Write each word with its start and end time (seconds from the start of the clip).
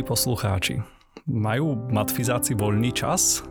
Milí 0.00 0.16
poslucháči, 0.16 0.80
majú 1.28 1.76
matfizáci 1.92 2.56
voľný 2.56 2.88
čas? 2.88 3.44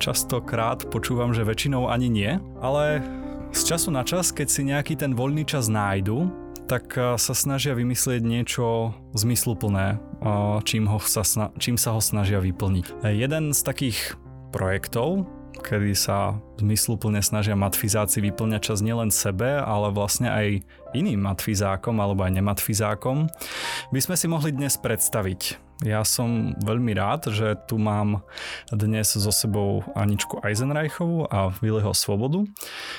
Častokrát 0.00 0.88
počúvam, 0.88 1.36
že 1.36 1.44
väčšinou 1.44 1.84
ani 1.92 2.08
nie, 2.08 2.32
ale 2.64 3.04
z 3.52 3.68
času 3.68 3.92
na 3.92 4.00
čas, 4.00 4.32
keď 4.32 4.48
si 4.48 4.64
nejaký 4.64 4.96
ten 4.96 5.12
voľný 5.12 5.44
čas 5.44 5.68
nájdu, 5.68 6.32
tak 6.64 6.96
sa 6.96 7.34
snažia 7.36 7.76
vymyslieť 7.76 8.24
niečo 8.24 8.96
zmysluplné, 9.12 10.00
čím, 10.64 10.88
ho 10.88 10.96
sa, 10.96 11.52
čím 11.60 11.76
sa 11.76 11.92
ho 11.92 12.00
snažia 12.00 12.40
vyplniť. 12.40 13.04
Jeden 13.12 13.52
z 13.52 13.60
takých 13.60 14.16
projektov, 14.56 15.28
kedy 15.58 15.92
sa 15.98 16.38
zmysluplne 16.62 17.18
snažia 17.20 17.58
matfizáci 17.58 18.22
vyplňať 18.22 18.62
čas 18.72 18.78
nielen 18.80 19.10
sebe, 19.10 19.58
ale 19.58 19.90
vlastne 19.90 20.30
aj 20.30 20.62
iným 20.94 21.26
matfizákom 21.26 21.98
alebo 21.98 22.22
aj 22.22 22.38
nematfizákom, 22.38 23.26
by 23.90 24.00
sme 24.02 24.14
si 24.14 24.26
mohli 24.30 24.50
dnes 24.54 24.78
predstaviť. 24.78 25.70
Ja 25.80 26.04
som 26.04 26.52
veľmi 26.60 26.92
rád, 26.92 27.32
že 27.32 27.56
tu 27.64 27.80
mám 27.80 28.20
dnes 28.68 29.16
so 29.16 29.32
sebou 29.32 29.80
Aničku 29.96 30.44
Eisenreichovú 30.44 31.24
a 31.32 31.48
Viliho 31.56 31.96
Svobodu, 31.96 32.44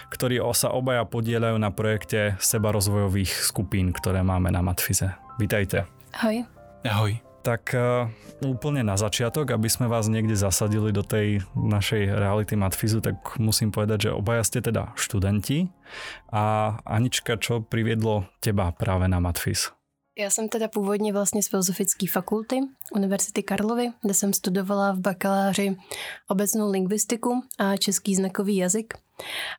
ktorí 0.10 0.42
sa 0.58 0.74
obaja 0.74 1.06
podielajú 1.06 1.62
na 1.62 1.70
projekte 1.70 2.42
seba 2.42 2.74
rozvojových 2.74 3.30
skupín, 3.30 3.94
ktoré 3.94 4.26
máme 4.26 4.50
na 4.50 4.66
Matfize. 4.66 5.14
Vítajte. 5.38 5.86
Ahoj. 6.18 6.42
Ahoj. 6.82 7.31
Tak 7.42 7.74
uh, 7.74 8.06
úplne 8.46 8.86
na 8.86 8.94
začiatok, 9.02 9.50
aby 9.50 9.66
sme 9.66 9.90
vás 9.90 10.06
niekde 10.06 10.38
zasadili 10.38 10.94
do 10.94 11.02
tej 11.02 11.42
našej 11.58 12.14
reality 12.14 12.54
Matfizu, 12.54 13.02
tak 13.02 13.18
musím 13.42 13.74
povedať, 13.74 14.10
že 14.10 14.18
obaja 14.18 14.46
ste 14.46 14.62
teda 14.62 14.94
študenti. 14.94 15.74
A 16.30 16.78
Anička, 16.86 17.42
čo 17.42 17.66
priviedlo 17.66 18.30
teba 18.46 18.70
práve 18.70 19.10
na 19.10 19.18
Matfiz? 19.18 19.74
Já 20.20 20.30
jsem 20.30 20.50
teda 20.50 20.68
původně 20.68 21.14
vlastně 21.14 21.44
z 21.44 21.48
Filozofické 21.48 22.06
fakulty 22.08 22.60
Univerzity 22.96 23.44
Karlovy, 23.44 23.88
kde 24.02 24.14
jsem 24.14 24.34
studovala 24.34 24.92
v 24.92 25.00
bakaláři 25.00 25.78
obecnou 26.28 26.72
lingvistiku 26.72 27.42
a 27.60 27.78
český 27.78 28.16
znakový 28.16 28.56
jazyk. 28.56 28.94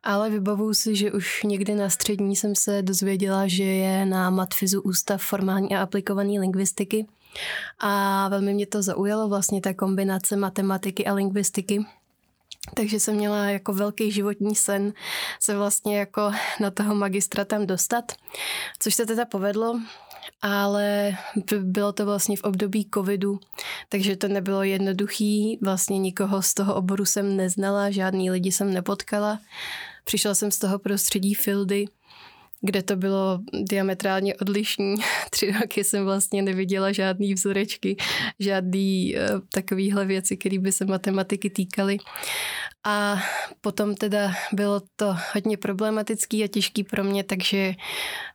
Ale 0.02 0.30
vybavuju 0.30 0.74
si, 0.74 0.96
že 0.96 1.12
už 1.12 1.42
někdy 1.42 1.74
na 1.74 1.90
střední 1.90 2.36
jsem 2.36 2.54
se 2.54 2.82
dozvěděla, 2.82 3.46
že 3.46 3.64
je 3.64 4.06
na 4.06 4.30
Matfizu 4.30 4.82
Ústav 4.82 5.22
formální 5.22 5.76
a 5.76 5.82
aplikované 5.82 6.40
lingvistiky, 6.40 7.06
a 7.78 8.28
velmi 8.28 8.54
mě 8.54 8.66
to 8.66 8.82
zaujalo 8.82 9.28
vlastně 9.28 9.60
ta 9.60 9.74
kombinace 9.74 10.36
matematiky 10.36 11.06
a 11.06 11.14
lingvistiky, 11.14 11.84
takže 12.74 13.00
jsem 13.00 13.14
měla 13.14 13.44
jako 13.44 13.72
velký 13.72 14.12
životní 14.12 14.54
sen 14.54 14.92
se 15.40 15.56
vlastně 15.56 15.98
jako 15.98 16.32
na 16.60 16.70
toho 16.70 16.94
magistra 16.94 17.44
tam 17.44 17.66
dostat, 17.66 18.12
což 18.78 18.94
se 18.94 19.06
teda 19.06 19.24
povedlo, 19.24 19.80
ale 20.42 21.16
bylo 21.60 21.92
to 21.92 22.06
vlastně 22.06 22.36
v 22.36 22.42
období 22.42 22.88
covidu, 22.94 23.40
takže 23.88 24.16
to 24.16 24.28
nebylo 24.28 24.62
jednoduchý, 24.62 25.58
vlastně 25.62 25.98
nikoho 25.98 26.42
z 26.42 26.54
toho 26.54 26.74
oboru 26.74 27.04
jsem 27.04 27.36
neznala, 27.36 27.90
žádný 27.90 28.30
lidi 28.30 28.52
jsem 28.52 28.74
nepotkala. 28.74 29.38
Přišla 30.04 30.34
jsem 30.34 30.50
z 30.50 30.58
toho 30.58 30.78
prostředí 30.78 31.34
Fildy, 31.34 31.84
kde 32.62 32.82
to 32.82 32.96
bylo 32.96 33.40
diametrálně 33.62 34.34
odlišný. 34.34 34.94
Tři 35.30 35.52
roky 35.60 35.84
jsem 35.84 36.04
vlastně 36.04 36.42
neviděla 36.42 36.92
žádný 36.92 37.34
vzorečky, 37.34 37.96
žádný 38.38 39.14
uh, 39.14 39.40
takovýhle 39.52 40.06
věci, 40.06 40.36
které 40.36 40.58
by 40.58 40.72
se 40.72 40.84
matematiky 40.84 41.50
týkaly. 41.50 41.96
A 42.86 43.16
potom 43.60 43.94
teda 43.94 44.32
bylo 44.52 44.80
to 44.96 45.16
hodně 45.34 45.56
problematický 45.56 46.44
a 46.44 46.48
těžký 46.48 46.84
pro 46.84 47.04
mě, 47.04 47.24
takže 47.24 47.74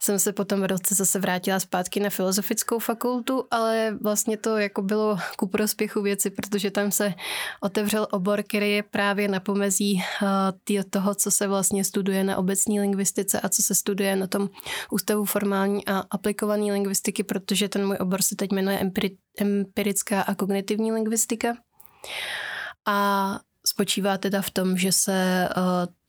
jsem 0.02 0.20
se 0.20 0.34
potom 0.34 0.62
v 0.62 0.66
roce 0.66 0.96
zase 0.96 1.20
vrátila 1.20 1.60
zpátky 1.60 2.00
na 2.00 2.10
filozofickou 2.10 2.80
fakultu, 2.80 3.44
ale 3.52 3.98
vlastně 4.02 4.38
to 4.38 4.58
jako 4.58 4.82
bylo 4.82 5.18
ku 5.38 5.48
prospěchu 5.48 6.02
věci, 6.02 6.30
protože 6.30 6.72
tam 6.72 6.92
se 6.92 7.14
otevřel 7.62 8.08
obor, 8.12 8.44
který 8.44 8.72
je 8.72 8.84
právě 8.84 9.28
na 9.28 9.40
pomezí 9.40 10.04
uh, 10.22 10.82
toho, 10.90 11.16
co 11.16 11.32
se 11.32 11.48
vlastně 11.48 11.84
studuje 11.84 12.24
na 12.24 12.38
obecní 12.38 12.80
lingvistice 12.80 13.42
a 13.42 13.50
co 13.50 13.64
se 13.64 13.76
studuje 13.76 14.16
na 14.16 14.28
tom 14.28 14.50
ústavu 14.92 15.26
formální 15.26 15.88
a 15.88 16.04
aplikované 16.12 16.74
lingvistiky, 16.74 17.24
protože 17.24 17.70
ten 17.70 17.88
můj 17.88 17.98
obor 18.00 18.22
se 18.22 18.36
teď 18.36 18.52
jmenuje 18.52 18.92
empirická 19.40 20.22
a 20.22 20.36
kognitivní 20.36 20.92
lingvistika. 20.92 21.58
A 22.88 23.40
spočívá 23.68 24.18
teda 24.18 24.42
v 24.42 24.52
tom, 24.52 24.78
že 24.78 24.92
se 24.92 25.50
uh, 25.58 25.64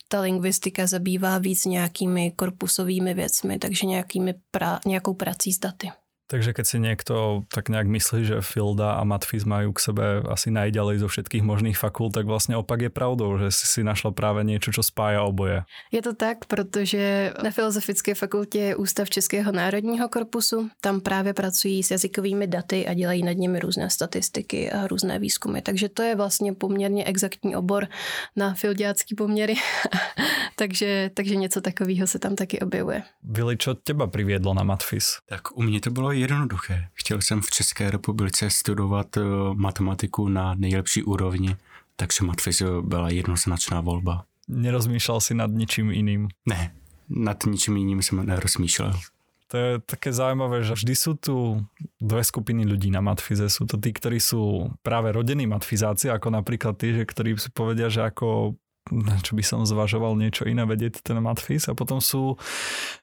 ta 0.08 0.20
lingvistika 0.20 0.86
zabývá 0.86 1.38
víc 1.38 1.64
nějakými 1.64 2.30
korpusovými 2.30 3.14
věcmi, 3.14 3.58
takže 3.58 3.86
nějakými 3.86 4.34
pra, 4.50 4.80
nějakou 4.86 5.14
prací 5.14 5.52
s 5.52 5.58
daty. 5.58 5.90
Takže 6.28 6.52
keď 6.52 6.66
si 6.68 6.76
niekto 6.76 7.48
tak 7.48 7.72
nejak 7.72 7.88
myslí, 7.88 8.20
že 8.28 8.44
Filda 8.44 9.00
a 9.00 9.02
Matfiz 9.08 9.48
majú 9.48 9.72
k 9.72 9.80
sebe 9.80 10.04
asi 10.28 10.52
najďalej 10.52 11.00
zo 11.00 11.08
všetkých 11.08 11.40
možných 11.40 11.80
fakult, 11.80 12.20
tak 12.20 12.28
vlastne 12.28 12.52
opak 12.52 12.84
je 12.84 12.92
pravdou, 12.92 13.40
že 13.40 13.48
si 13.48 13.64
si 13.64 13.80
našla 13.80 14.12
práve 14.12 14.44
niečo, 14.44 14.68
čo 14.68 14.84
spája 14.84 15.24
oboje. 15.24 15.64
Je 15.88 16.04
to 16.04 16.12
tak, 16.12 16.44
protože 16.44 17.32
na 17.42 17.50
Filozofické 17.50 18.14
fakultě 18.14 18.58
je 18.58 18.76
Ústav 18.76 19.10
Českého 19.10 19.52
národního 19.52 20.08
korpusu. 20.08 20.68
Tam 20.80 21.00
právě 21.00 21.32
pracují 21.32 21.82
s 21.82 21.90
jazykovými 21.90 22.46
daty 22.46 22.86
a 22.86 22.94
dělají 22.94 23.22
nad 23.22 23.32
nimi 23.32 23.60
různé 23.60 23.90
statistiky 23.90 24.70
a 24.70 24.86
různé 24.86 25.18
výzkumy. 25.18 25.60
Takže 25.62 25.88
to 25.88 26.02
je 26.02 26.16
vlastně 26.16 26.52
poměrně 26.52 27.04
exaktní 27.04 27.56
obor 27.56 27.88
na 28.36 28.54
fildiácký 28.54 29.14
poměry. 29.14 29.54
takže, 30.56 31.10
takže 31.14 31.36
něco 31.36 31.60
takového 31.60 32.06
se 32.06 32.18
tam 32.18 32.36
taky 32.36 32.60
objevuje. 32.60 33.02
Vili, 33.24 33.56
čo 33.56 33.74
teba 33.74 34.06
priviedlo 34.06 34.54
na 34.54 34.62
Matfiz? 34.62 35.24
Tak 35.26 35.56
u 35.56 35.62
mě 35.62 35.80
to 35.80 35.90
bylo 35.90 36.17
jednoduché. 36.20 36.88
Chtěl 36.94 37.20
jsem 37.20 37.40
v 37.40 37.50
České 37.50 37.90
republice 37.90 38.50
studovat 38.50 39.16
eh, 39.16 39.20
matematiku 39.54 40.28
na 40.28 40.54
nejlepší 40.54 41.02
úrovni, 41.02 41.56
takže 41.96 42.24
matfiz 42.24 42.62
byla 42.80 43.10
jednoznačná 43.10 43.80
volba. 43.80 44.24
Nerozmýšlel 44.48 45.20
si 45.20 45.34
nad 45.34 45.50
ničím 45.50 45.90
jiným? 45.90 46.28
Ne, 46.46 46.74
nad 47.08 47.44
ničím 47.46 47.76
jiným 47.76 48.02
jsem 48.02 48.26
nerozmýšlel. 48.26 48.92
To 49.48 49.56
je 49.56 49.70
také 49.80 50.12
zaujímavé, 50.12 50.60
že 50.60 50.76
vždy 50.76 50.94
sú 50.94 51.16
tu 51.16 51.64
dve 51.96 52.20
skupiny 52.20 52.68
ľudí 52.68 52.92
na 52.92 53.00
matfize. 53.00 53.48
Sú 53.48 53.64
to 53.64 53.80
tí, 53.80 53.96
ktorí 53.96 54.20
sú 54.20 54.68
práve 54.84 55.08
rodení 55.08 55.48
matfizáci, 55.48 56.12
ako 56.12 56.28
napríklad 56.28 56.76
tí, 56.76 56.92
že 56.92 57.08
ktorí 57.08 57.32
si 57.40 57.48
povedia, 57.48 57.88
že 57.88 58.04
ako 58.04 58.60
čo 59.22 59.32
by 59.36 59.44
som 59.44 59.68
zvažoval 59.68 60.16
niečo 60.16 60.48
iné 60.48 60.64
vedieť 60.64 61.04
ten 61.04 61.18
matfiz 61.20 61.68
a 61.68 61.76
potom 61.76 62.00
sú 62.00 62.36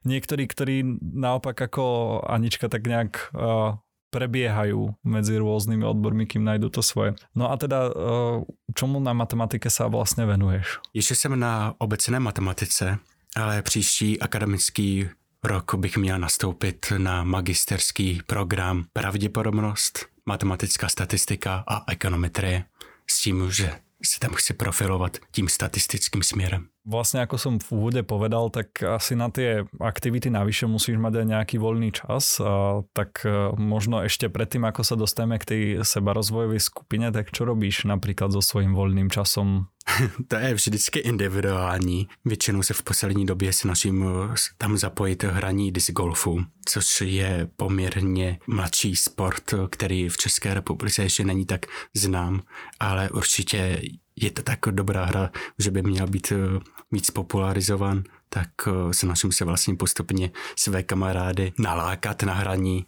niektorí, 0.03 0.49
ktorí 0.49 1.01
naopak 1.01 1.55
ako 1.55 2.19
Anička 2.25 2.67
tak 2.67 2.85
nejak 2.85 3.31
uh, 3.31 3.77
prebiehajú 4.15 4.95
medzi 5.03 5.35
rôznymi 5.35 5.83
odbormi, 5.83 6.23
kým 6.23 6.47
najdu 6.47 6.71
to 6.71 6.79
svoje. 6.79 7.19
No 7.35 7.51
a 7.51 7.59
teda, 7.59 7.91
uh, 7.91 8.47
čomu 8.71 9.03
na 9.03 9.11
matematike 9.11 9.67
sa 9.67 9.91
vlastne 9.91 10.25
venuješ? 10.25 10.79
Ještě 10.93 11.15
jsem 11.15 11.39
na 11.39 11.73
obecné 11.77 12.19
matematice, 12.19 12.97
ale 13.35 13.61
příští 13.61 14.19
akademický 14.19 15.09
rok 15.43 15.75
bych 15.75 15.97
měl 15.97 16.19
nastoupit 16.19 16.93
na 16.97 17.23
magisterský 17.23 18.21
program 18.25 18.85
Pravděpodobnost, 18.93 20.05
matematická 20.25 20.89
statistika 20.89 21.63
a 21.67 21.91
ekonometrie 21.91 22.63
s 23.09 23.21
tím, 23.21 23.51
že 23.51 23.71
se 24.05 24.19
tam 24.19 24.33
chce 24.33 24.53
profilovat 24.53 25.17
tím 25.31 25.49
statistickým 25.49 26.23
směrem. 26.23 26.67
Vlastne 26.85 27.25
ako 27.25 27.35
som 27.41 27.53
v 27.57 27.65
úvode 27.73 28.01
povedal, 28.05 28.53
tak 28.53 28.77
asi 28.85 29.17
na 29.17 29.33
tie 29.33 29.65
aktivity 29.81 30.29
navyše 30.29 30.69
musíš 30.69 31.01
mať 31.01 31.25
aj 31.25 31.27
nejaký 31.33 31.55
voľný 31.57 31.89
čas, 31.89 32.37
a 32.37 32.85
tak 32.93 33.25
e, 33.25 33.57
možno 33.57 34.05
ešte 34.05 34.29
predtým, 34.29 34.69
ako 34.69 34.85
sa 34.85 34.93
dostaneme 34.93 35.41
k 35.41 35.49
tej 35.49 35.61
sebarozvojovej 35.81 36.61
skupine, 36.61 37.09
tak 37.09 37.33
čo 37.33 37.49
robíš 37.49 37.89
napríklad 37.89 38.29
so 38.29 38.41
svojím 38.45 38.77
voľným 38.77 39.09
časom? 39.09 39.73
to 40.27 40.35
je 40.35 40.53
vždycky 40.53 40.99
individuální. 40.99 42.07
Většinou 42.25 42.63
se 42.63 42.73
v 42.73 42.83
poslední 42.83 43.25
době 43.25 43.53
snažím 43.53 44.03
e, 44.03 44.35
tam 44.57 44.77
zapojit 44.77 45.23
hraní 45.23 45.71
disc 45.71 45.91
golfu, 45.91 46.45
což 46.65 47.01
je 47.01 47.49
poměrně 47.55 48.39
mladší 48.47 48.95
sport, 48.95 49.53
který 49.69 50.09
v 50.09 50.17
České 50.17 50.53
republice 50.53 51.03
ještě 51.03 51.23
není 51.23 51.45
tak 51.45 51.65
znám, 51.93 52.41
ale 52.79 53.09
určitě 53.09 53.81
je 54.15 54.31
to 54.31 54.41
tak 54.43 54.59
dobrá 54.71 55.05
hra, 55.05 55.29
že 55.59 55.71
by 55.71 55.81
měla 55.81 56.07
být 56.07 56.31
eh, 56.31 56.59
víc 56.91 57.11
popularizovan, 57.11 58.03
tak 58.29 58.49
eh, 58.67 58.93
snažím 58.93 59.31
se 59.31 59.45
vlastně 59.45 59.75
postupně 59.75 60.31
své 60.55 60.83
kamarády 60.83 61.53
nalákat 61.59 62.23
na 62.23 62.33
hraní 62.33 62.85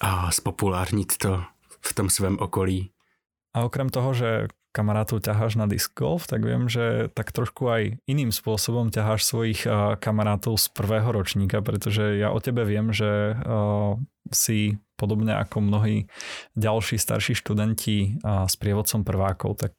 a 0.00 0.30
spopulárnit 0.30 1.16
to 1.16 1.42
v 1.80 1.94
tom 1.94 2.10
svém 2.10 2.38
okolí. 2.38 2.90
A 3.54 3.64
okrem 3.64 3.88
toho, 3.90 4.14
že 4.14 4.46
kamarátov 4.70 5.26
ťaháš 5.26 5.58
na 5.58 5.66
disc 5.66 5.90
golf, 5.98 6.30
tak 6.30 6.46
viem, 6.46 6.70
že 6.70 7.10
tak 7.10 7.34
trošku 7.34 7.66
aj 7.66 7.98
iným 8.06 8.30
spôsobom 8.30 8.94
ťaháš 8.94 9.26
svojich 9.26 9.66
eh, 9.66 9.98
kamarátov 9.98 10.54
z 10.54 10.70
prvého 10.70 11.10
ročníka, 11.10 11.58
pretože 11.58 12.22
ja 12.22 12.30
o 12.30 12.38
tebe 12.38 12.62
viem, 12.62 12.94
že 12.94 13.34
si 14.30 14.78
podobne 14.94 15.34
ako 15.34 15.58
mnohí 15.58 16.06
ďalší 16.54 17.02
starší 17.02 17.34
študenti 17.34 18.22
s 18.22 18.54
prievodcom 18.54 19.02
prvákov, 19.02 19.58
tak 19.58 19.74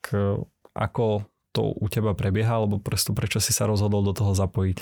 ako 0.76 1.26
to 1.52 1.68
u 1.68 1.88
teba 1.92 2.16
prebieha, 2.16 2.56
alebo 2.56 2.80
prosto 2.80 3.12
prečo 3.12 3.44
si 3.44 3.52
sa 3.52 3.68
rozhodol 3.68 4.08
do 4.08 4.16
toho 4.16 4.32
zapojiť? 4.32 4.78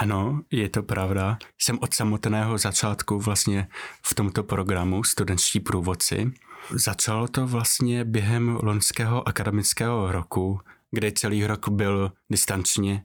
Ano, 0.00 0.48
je 0.48 0.64
to 0.72 0.80
pravda. 0.82 1.36
Jsem 1.58 1.78
od 1.80 1.94
samotného 1.94 2.58
začátku 2.58 3.20
vlastně 3.20 3.68
v 4.02 4.14
tomto 4.14 4.42
programu 4.42 5.04
studentští 5.04 5.60
průvodci 5.60 6.32
Začalo 6.70 7.28
to 7.28 7.46
vlastně 7.46 8.04
během 8.04 8.58
loňského 8.62 9.28
akademického 9.28 10.12
roku, 10.12 10.60
kde 10.94 11.12
celý 11.12 11.46
rok 11.46 11.68
byl 11.68 12.12
distančně 12.30 13.04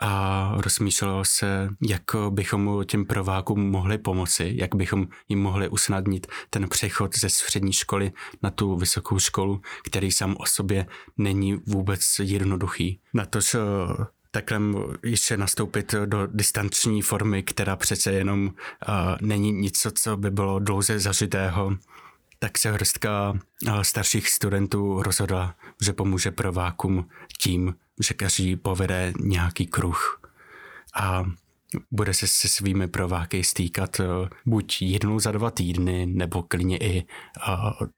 a 0.00 0.52
rozmýšlelo 0.56 1.24
se, 1.24 1.68
jak 1.88 2.02
bychom 2.30 2.84
těm 2.86 3.04
provákům 3.04 3.70
mohli 3.70 3.98
pomoci, 3.98 4.52
jak 4.56 4.74
bychom 4.74 5.06
jim 5.28 5.42
mohli 5.42 5.68
usnadnit 5.68 6.26
ten 6.50 6.68
přechod 6.68 7.18
ze 7.18 7.28
střední 7.28 7.72
školy 7.72 8.12
na 8.42 8.50
tu 8.50 8.76
vysokou 8.76 9.18
školu, 9.18 9.60
který 9.84 10.12
sám 10.12 10.36
o 10.38 10.46
sobě 10.46 10.86
není 11.18 11.54
vůbec 11.66 12.00
jednoduchý. 12.22 13.00
Na 13.14 13.26
to, 13.26 13.40
že 13.40 13.58
takhle 14.30 14.60
ještě 15.04 15.36
nastoupit 15.36 15.94
do 16.04 16.26
distanční 16.26 17.02
formy, 17.02 17.42
která 17.42 17.76
přece 17.76 18.12
jenom 18.12 18.46
uh, 18.46 18.52
není 19.20 19.52
nic, 19.52 19.86
co 19.94 20.16
by 20.16 20.30
bylo 20.30 20.58
dlouze 20.58 20.98
zažitého, 20.98 21.76
tak 22.38 22.58
se 22.58 22.72
hrstka 22.72 23.34
starších 23.82 24.28
studentů 24.28 25.02
rozhodla, 25.02 25.54
že 25.82 25.92
pomůže 25.92 26.30
provákům 26.30 27.08
tím, 27.38 27.74
že 28.08 28.14
každý 28.14 28.56
povede 28.56 29.12
nějaký 29.20 29.66
kruh 29.66 30.20
a 30.94 31.24
bude 31.90 32.14
se 32.14 32.26
se 32.26 32.48
svými 32.48 32.88
prováky 32.88 33.44
stýkat 33.44 34.00
e, 34.00 34.04
buď 34.46 34.82
jednou 34.82 35.20
za 35.20 35.32
dva 35.32 35.50
týdny, 35.50 36.06
nebo 36.06 36.42
klidně 36.42 36.78
i 36.78 37.06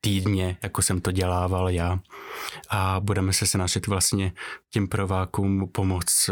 týdně, 0.00 0.56
jako 0.62 0.82
jsem 0.82 1.00
to 1.00 1.12
dělával 1.12 1.70
já. 1.70 2.00
A 2.70 3.00
budeme 3.00 3.32
se 3.32 3.46
snažit 3.46 3.86
vlastně 3.86 4.32
tím 4.72 4.88
provákům 4.88 5.68
pomoct 5.72 6.30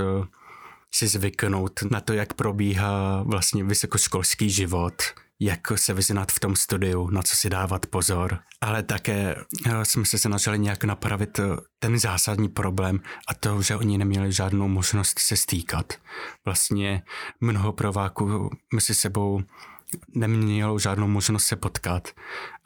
si 0.95 1.07
zvyknout 1.07 1.81
na 1.91 2.01
to, 2.01 2.13
jak 2.13 2.35
probíhá 2.35 3.23
vlastně 3.23 3.65
vysokoškolský 3.65 4.51
život, 4.51 4.95
jak 5.41 5.61
se 5.75 5.95
vyznat 5.95 6.33
v 6.33 6.41
tom 6.41 6.57
studiu, 6.57 7.11
na 7.11 7.23
co 7.23 7.37
si 7.37 7.51
dávat 7.51 7.87
pozor. 7.87 8.39
Ale 8.61 8.83
také 8.83 9.35
eh, 9.67 9.85
jsme 9.85 10.05
se 10.05 10.19
snažili 10.19 10.59
nějak 10.59 10.85
napravit 10.85 11.39
eh, 11.39 11.45
ten 11.79 11.99
zásadní 11.99 12.49
problém 12.49 13.01
a 13.29 13.35
to, 13.35 13.63
že 13.63 13.77
oni 13.77 13.99
neměli 13.99 14.33
žádnou 14.33 14.69
možnost 14.69 15.19
se 15.19 15.37
stýkat. 15.37 15.93
Vlastně 16.45 17.03
mnoho 17.41 17.73
prováků 17.73 18.51
mezi 18.75 18.95
sebou 18.95 19.43
nemělo 20.15 20.79
žádnou 20.79 21.09
možnost 21.09 21.45
se 21.45 21.57
potkat 21.57 22.09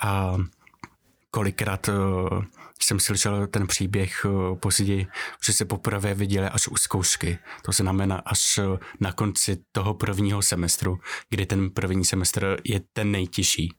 a 0.02 0.36
kolikrát 1.30 1.88
eh, 1.88 1.92
jsem 2.82 3.00
slyšel 3.00 3.46
ten 3.46 3.66
příběh 3.66 4.26
eh, 4.26 4.56
později, 4.56 5.06
že 5.46 5.52
se 5.52 5.64
poprvé 5.64 6.14
viděli 6.14 6.46
až 6.46 6.68
u 6.68 6.76
zkoušky. 6.76 7.38
To 7.64 7.72
znamená 7.72 8.16
až 8.16 8.58
eh, 8.58 8.78
na 9.00 9.12
konci 9.12 9.56
toho 9.72 9.94
prvního 9.94 10.42
semestru, 10.42 10.98
kdy 11.30 11.46
ten 11.46 11.70
první 11.70 12.04
semestr 12.04 12.56
je 12.64 12.80
ten 12.92 13.10
nejtěžší. 13.10 13.72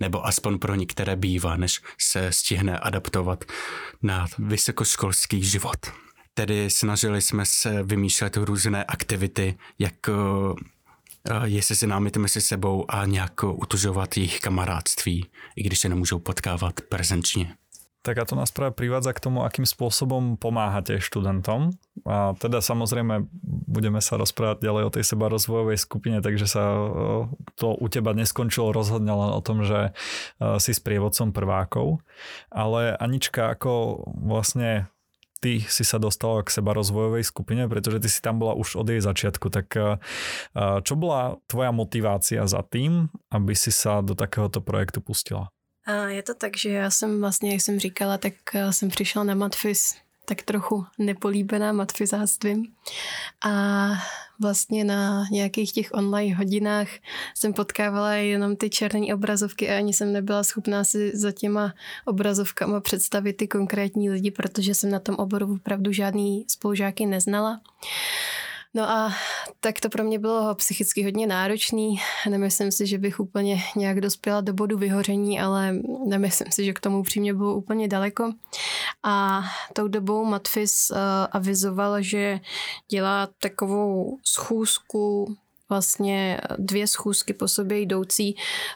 Nebo 0.00 0.26
aspoň 0.26 0.58
pro 0.58 0.74
některé 0.74 1.16
bývá, 1.16 1.56
než 1.56 1.80
se 2.00 2.32
stihne 2.32 2.78
adaptovat 2.78 3.44
na 4.02 4.26
vysokoškolský 4.38 5.42
život. 5.44 5.78
Tedy 6.34 6.70
snažili 6.70 7.22
jsme 7.22 7.46
se 7.46 7.82
vymýšlet 7.82 8.36
různé 8.36 8.84
aktivity, 8.84 9.58
jak 9.78 9.94
je 11.44 11.62
se 11.62 11.86
námi 11.86 12.10
mezi 12.18 12.40
sebou 12.40 12.84
a 12.88 13.06
nějak 13.06 13.42
utužovat 13.44 14.16
jejich 14.16 14.40
kamarádství, 14.40 15.26
i 15.56 15.62
když 15.62 15.78
se 15.78 15.88
nemůžou 15.88 16.18
potkávat 16.18 16.80
prezenčně. 16.80 17.54
Tak 18.04 18.20
a 18.20 18.28
to 18.28 18.36
nás 18.36 18.52
práve 18.52 18.76
privádza 18.76 19.16
k 19.16 19.24
tomu, 19.24 19.48
akým 19.48 19.64
spôsobom 19.64 20.36
pomáhate 20.36 21.00
študentom. 21.00 21.72
A 22.04 22.36
teda 22.36 22.60
samozrejme 22.60 23.32
budeme 23.64 24.04
sa 24.04 24.20
rozprávať 24.20 24.60
ďalej 24.60 24.82
o 24.84 24.92
tej 24.92 25.04
seba 25.08 25.32
rozvojovej 25.32 25.80
skupine, 25.80 26.20
takže 26.20 26.44
sa 26.44 26.64
to 27.56 27.72
u 27.72 27.86
teba 27.88 28.12
neskončilo 28.12 28.76
rozhodne 28.76 29.08
len 29.08 29.32
o 29.32 29.40
tom, 29.40 29.64
že 29.64 29.96
si 30.60 30.76
s 30.76 30.84
prievodcom 30.84 31.32
prvákov. 31.32 32.04
Ale 32.52 32.92
Anička, 33.00 33.48
ako 33.56 34.04
vlastne 34.12 34.92
ty 35.40 35.64
si 35.64 35.84
sa 35.84 35.96
dostala 35.96 36.44
k 36.44 36.52
seba 36.52 36.76
rozvojovej 36.76 37.24
skupine, 37.24 37.64
pretože 37.72 38.04
ty 38.04 38.08
si 38.12 38.20
tam 38.20 38.36
bola 38.36 38.52
už 38.52 38.84
od 38.84 38.88
jej 38.92 39.00
začiatku, 39.00 39.48
tak 39.48 39.72
čo 40.84 40.92
bola 40.92 41.40
tvoja 41.48 41.72
motivácia 41.72 42.44
za 42.44 42.60
tým, 42.60 43.08
aby 43.32 43.56
si 43.56 43.72
sa 43.72 44.04
do 44.04 44.12
takéhoto 44.12 44.60
projektu 44.60 45.00
pustila? 45.00 45.48
A 45.86 45.92
je 45.92 46.22
to 46.22 46.34
tak, 46.34 46.56
že 46.56 46.70
já 46.70 46.90
jsem 46.90 47.20
vlastně, 47.20 47.52
jak 47.52 47.60
jsem 47.60 47.78
říkala, 47.78 48.18
tak 48.18 48.34
eh, 48.54 48.72
jsem 48.72 48.88
přišla 48.88 49.24
na 49.24 49.34
matfis 49.34 49.96
tak 50.24 50.42
trochu 50.42 50.86
nepolíbená 50.98 51.72
matfizáctvím. 51.72 52.66
A 53.46 53.90
vlastně 54.40 54.84
na 54.84 55.26
nějakých 55.30 55.72
těch 55.72 55.88
online 55.92 56.36
hodinách 56.36 56.88
jsem 57.34 57.52
potkávala 57.52 58.12
jenom 58.12 58.56
ty 58.56 58.70
černé 58.70 59.14
obrazovky 59.14 59.70
a 59.70 59.76
ani 59.76 59.92
jsem 59.92 60.12
nebyla 60.12 60.44
schopná 60.44 60.84
si 60.84 61.16
za 61.16 61.32
těma 61.32 61.74
obrazovkama 62.04 62.80
představit 62.80 63.32
ty 63.32 63.48
konkrétní 63.48 64.10
lidi, 64.10 64.30
protože 64.30 64.74
jsem 64.74 64.90
na 64.90 64.98
tom 64.98 65.14
oboru 65.14 65.54
opravdu 65.54 65.92
žádný 65.92 66.44
spolužáky 66.48 67.06
neznala. 67.06 67.60
No 68.76 68.90
a 68.90 69.12
tak 69.60 69.80
to 69.80 69.88
pro 69.88 70.04
mě 70.04 70.18
bylo 70.18 70.54
psychicky 70.54 71.04
hodně 71.04 71.26
náročný. 71.26 72.00
Nemyslím 72.28 72.72
si, 72.72 72.86
že 72.86 72.98
bych 72.98 73.20
úplně 73.20 73.62
nějak 73.76 74.00
dospěla 74.00 74.40
do 74.40 74.54
bodu 74.54 74.78
vyhoření, 74.78 75.40
ale 75.40 75.72
nemyslím 76.06 76.52
si, 76.52 76.64
že 76.64 76.72
k 76.72 76.80
tomu 76.80 76.98
upřímně 76.98 77.34
bylo 77.34 77.54
úplně 77.54 77.88
daleko. 77.88 78.32
A 79.02 79.42
tou 79.72 79.88
dobou 79.88 80.24
Matfis 80.24 80.90
uh, 80.90 80.96
avizoval, 81.32 82.02
že 82.02 82.40
dělá 82.90 83.28
takovou 83.40 84.18
schůzku 84.24 85.36
vlastně 85.68 86.40
dvě 86.58 86.86
schůzky 86.86 87.34
po 87.34 87.48
sobě 87.48 87.80
jdoucí 87.80 88.34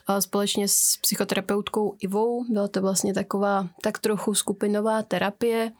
uh, 0.08 0.18
společně 0.18 0.68
s 0.68 0.98
psychoterapeutkou 1.00 1.96
Ivou. 2.00 2.44
Byla 2.48 2.68
to 2.68 2.80
vlastně 2.80 3.14
taková 3.14 3.68
tak 3.82 3.98
trochu 3.98 4.34
skupinová 4.34 5.02
terapie. 5.02 5.72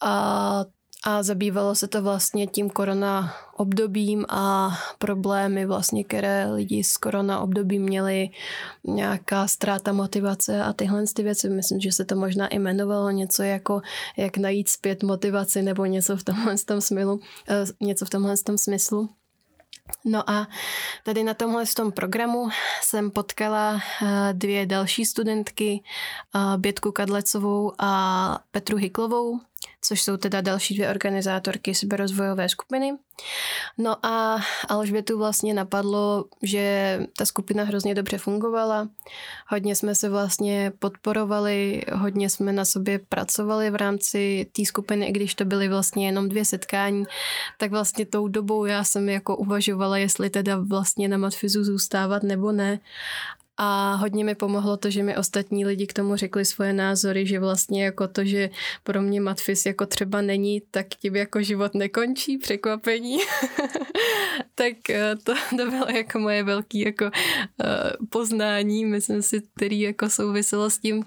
A 0.00 0.64
a 1.04 1.22
zabývalo 1.22 1.74
se 1.74 1.88
to 1.88 2.02
vlastně 2.02 2.46
tím 2.46 2.70
korona 2.70 3.34
obdobím 3.56 4.24
a 4.28 4.70
problémy 4.98 5.66
vlastně, 5.66 6.04
které 6.04 6.52
lidi 6.52 6.84
z 6.84 6.96
korona 6.96 7.40
období 7.40 7.78
měli, 7.78 8.28
nějaká 8.84 9.48
ztráta 9.48 9.92
motivace 9.92 10.62
a 10.62 10.72
tyhle 10.72 11.04
ty 11.14 11.22
věci. 11.22 11.50
Myslím, 11.50 11.80
že 11.80 11.92
se 11.92 12.04
to 12.04 12.16
možná 12.16 12.48
i 12.48 12.56
jmenovalo 12.56 13.10
něco 13.10 13.42
jako 13.42 13.80
jak 14.16 14.36
najít 14.36 14.68
zpět 14.68 15.02
motivaci 15.02 15.62
nebo 15.62 15.84
něco 15.84 16.16
v 16.16 16.24
tomhle 16.24 16.56
tom 16.58 16.80
smyslu. 16.80 17.20
Eh, 17.48 17.64
něco 17.80 18.04
v 18.04 18.10
tomhle 18.10 18.36
tom 18.36 18.58
smyslu. 18.58 19.08
No 20.04 20.30
a 20.30 20.48
tady 21.04 21.24
na 21.24 21.34
tomhle 21.34 21.64
tom 21.66 21.92
programu 21.92 22.48
jsem 22.82 23.10
potkala 23.10 23.80
eh, 24.02 24.32
dvě 24.32 24.66
další 24.66 25.04
studentky, 25.04 25.82
eh, 26.34 26.58
Bětku 26.58 26.92
Kadlecovou 26.92 27.72
a 27.78 28.44
Petru 28.50 28.76
Hyklovou, 28.76 29.40
což 29.84 30.02
jsou 30.02 30.16
teda 30.16 30.40
další 30.40 30.74
dvě 30.74 30.88
organizátorky 30.90 31.74
seberozvojové 31.74 32.48
skupiny. 32.48 32.92
No 33.78 34.06
a 34.06 34.38
Alžbětu 34.68 35.18
vlastně 35.18 35.54
napadlo, 35.54 36.24
že 36.42 36.98
ta 37.16 37.24
skupina 37.26 37.64
hrozně 37.64 37.94
dobře 37.94 38.18
fungovala, 38.18 38.88
hodně 39.48 39.76
jsme 39.76 39.94
se 39.94 40.08
vlastně 40.08 40.72
podporovali, 40.78 41.82
hodně 41.92 42.30
jsme 42.30 42.52
na 42.52 42.64
sobě 42.64 42.98
pracovali 42.98 43.70
v 43.70 43.74
rámci 43.74 44.46
té 44.52 44.64
skupiny, 44.64 45.06
i 45.06 45.12
když 45.12 45.34
to 45.34 45.44
byly 45.44 45.68
vlastně 45.68 46.06
jenom 46.06 46.28
dvě 46.28 46.44
setkání, 46.44 47.04
tak 47.58 47.70
vlastně 47.70 48.06
tou 48.06 48.28
dobou 48.28 48.64
já 48.64 48.84
jsem 48.84 49.08
jako 49.08 49.36
uvažovala, 49.36 49.98
jestli 49.98 50.30
teda 50.30 50.56
vlastně 50.68 51.08
na 51.08 51.16
matfizu 51.16 51.64
zůstávat 51.64 52.22
nebo 52.22 52.52
ne. 52.52 52.80
A 53.64 53.94
hodně 53.94 54.24
mi 54.24 54.34
pomohlo 54.34 54.76
to, 54.76 54.90
že 54.90 55.02
mi 55.02 55.16
ostatní 55.16 55.66
lidi 55.66 55.86
k 55.86 55.92
tomu 55.92 56.16
řekli 56.16 56.44
svoje 56.44 56.72
názory, 56.72 57.26
že 57.26 57.38
vlastně 57.38 57.84
jako 57.84 58.08
to, 58.08 58.24
že 58.24 58.50
pro 58.84 59.02
mě 59.02 59.20
matfis 59.20 59.66
jako 59.66 59.86
třeba 59.86 60.20
není, 60.20 60.62
tak 60.70 60.86
tím 60.88 61.16
jako 61.16 61.42
život 61.42 61.74
nekončí, 61.74 62.38
překvapení. 62.38 63.18
tak 64.54 64.90
eh, 64.90 65.16
to, 65.24 65.34
to 65.50 65.70
bylo 65.70 65.86
jako 65.94 66.18
moje 66.18 66.42
velké 66.42 66.78
jako 66.78 67.04
uh, 67.04 67.10
poznání, 68.10 68.84
myslím 68.84 69.22
si, 69.22 69.42
který 69.56 69.80
jako 69.80 70.10
souviselo 70.10 70.70
s 70.70 70.78
tím, 70.78 71.04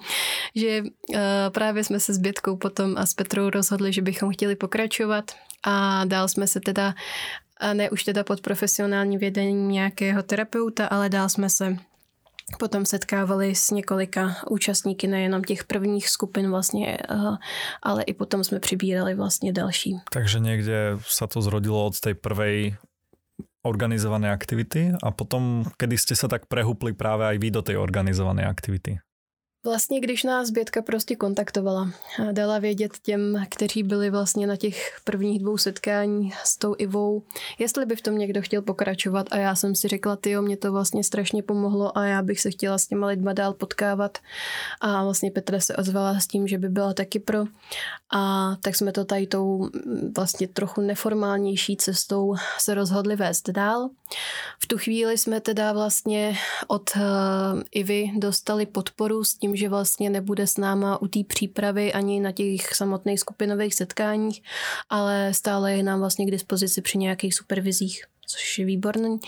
že 0.56 0.82
uh, 0.82 1.18
právě 1.50 1.84
jsme 1.84 2.00
se 2.00 2.14
s 2.14 2.18
Bětkou 2.18 2.58
potom 2.58 2.98
a 2.98 3.06
s 3.06 3.14
Petrou 3.14 3.50
rozhodli, 3.50 3.94
že 3.94 4.02
bychom 4.02 4.32
chtěli 4.32 4.56
pokračovat 4.56 5.32
a 5.64 6.06
dál 6.06 6.28
jsme 6.28 6.48
se 6.48 6.60
teda 6.60 6.96
a 7.60 7.74
ne 7.74 7.90
už 7.90 8.04
teda 8.04 8.24
pod 8.24 8.42
profesionálním 8.42 9.20
vědením 9.20 9.70
nějakého 9.70 10.24
terapeuta, 10.24 10.88
ale 10.88 11.10
dál 11.10 11.30
jsme 11.30 11.50
se 11.50 11.78
potom 12.60 12.86
setkávali 12.86 13.56
s 13.56 13.72
několika 13.72 14.36
účastníky 14.50 15.08
nejenom 15.08 15.44
těch 15.44 15.64
prvních 15.64 16.10
skupin 16.10 16.50
vlastně, 16.50 16.98
eh, 16.98 17.16
ale 17.84 18.04
i 18.04 18.14
potom 18.14 18.44
jsme 18.44 18.60
přibírali 18.60 19.16
vlastně 19.16 19.54
další. 19.54 19.96
Takže 20.12 20.40
někde 20.40 20.98
se 21.02 21.28
to 21.28 21.42
zrodilo 21.42 21.86
od 21.86 22.00
té 22.00 22.14
prvej 22.14 22.76
organizované 23.66 24.32
aktivity 24.32 24.94
a 25.04 25.12
potom, 25.12 25.66
kedy 25.78 25.98
jste 25.98 26.16
se 26.16 26.28
tak 26.28 26.46
prehupli 26.46 26.94
právě 26.94 27.36
i 27.36 27.38
vy 27.38 27.52
do 27.52 27.62
té 27.62 27.78
organizované 27.78 28.46
aktivity? 28.46 28.98
Vlastně, 29.66 30.00
když 30.00 30.24
nás 30.24 30.50
Bětka 30.50 30.82
prostě 30.82 31.16
kontaktovala 31.16 31.92
a 32.28 32.32
dala 32.32 32.60
vědět 32.60 32.92
těm, 33.02 33.46
kteří 33.50 33.84
byli 33.84 34.10
vlastně 34.10 34.48
na 34.48 34.56
těch 34.56 35.02
prvních 35.04 35.40
dvou 35.40 35.58
setkání 35.58 36.34
s 36.44 36.58
tou 36.58 36.76
Ivou, 36.78 37.24
jestli 37.60 37.86
by 37.86 37.96
v 37.96 38.02
tom 38.02 38.18
někdo 38.18 38.42
chtěl 38.42 38.62
pokračovat. 38.62 39.28
A 39.32 39.38
já 39.38 39.56
jsem 39.56 39.76
si 39.76 39.88
řekla, 39.88 40.16
ty 40.16 40.38
mě 40.38 40.58
to 40.58 40.72
vlastně 40.72 41.04
strašně 41.04 41.44
pomohlo 41.44 41.98
a 41.98 42.06
já 42.06 42.22
bych 42.22 42.40
se 42.40 42.52
chtěla 42.52 42.78
s 42.78 42.88
těma 42.88 43.08
lidma 43.08 43.34
dál 43.34 43.54
potkávat. 43.54 44.18
A 44.82 45.04
vlastně 45.04 45.32
Petra 45.32 45.60
se 45.60 45.76
ozvala 45.76 46.20
s 46.20 46.28
tím, 46.28 46.48
že 46.48 46.58
by 46.58 46.70
byla 46.70 46.94
taky 46.94 47.20
pro. 47.20 47.46
A 48.14 48.56
tak 48.62 48.76
jsme 48.76 48.92
to 48.92 49.06
tady 49.06 49.28
tou 49.28 49.70
vlastně 50.16 50.48
trochu 50.48 50.82
neformálnější 50.82 51.78
cestou 51.78 52.36
se 52.58 52.74
rozhodli 52.74 53.16
vést 53.16 53.50
dál. 53.50 53.90
V 54.64 54.68
tu 54.68 54.78
chvíli 54.78 55.18
jsme 55.18 55.42
teda 55.42 55.74
vlastně 55.74 56.38
od 56.68 56.96
uh, 56.96 57.02
Ivy 57.72 58.12
dostali 58.18 58.66
podporu 58.66 59.24
s 59.24 59.34
tím, 59.34 59.55
že 59.58 59.70
vlastně 59.70 60.10
nebude 60.10 60.48
s 60.48 60.58
náma 60.58 61.02
u 61.02 61.08
té 61.08 61.20
přípravy 61.28 61.94
ani 61.94 62.20
na 62.20 62.32
těch 62.32 62.76
samotných 62.76 63.20
skupinových 63.20 63.76
setkáních, 63.76 64.42
ale 64.90 65.34
stále 65.34 65.74
je 65.74 65.84
nám 65.84 66.00
vlastně 66.00 66.26
k 66.26 66.32
dispozici 66.32 66.82
při 66.82 66.98
nějakých 66.98 67.36
supervizích 67.36 68.04
což 68.28 68.60
je 68.60 68.66
výborný. 68.66 69.20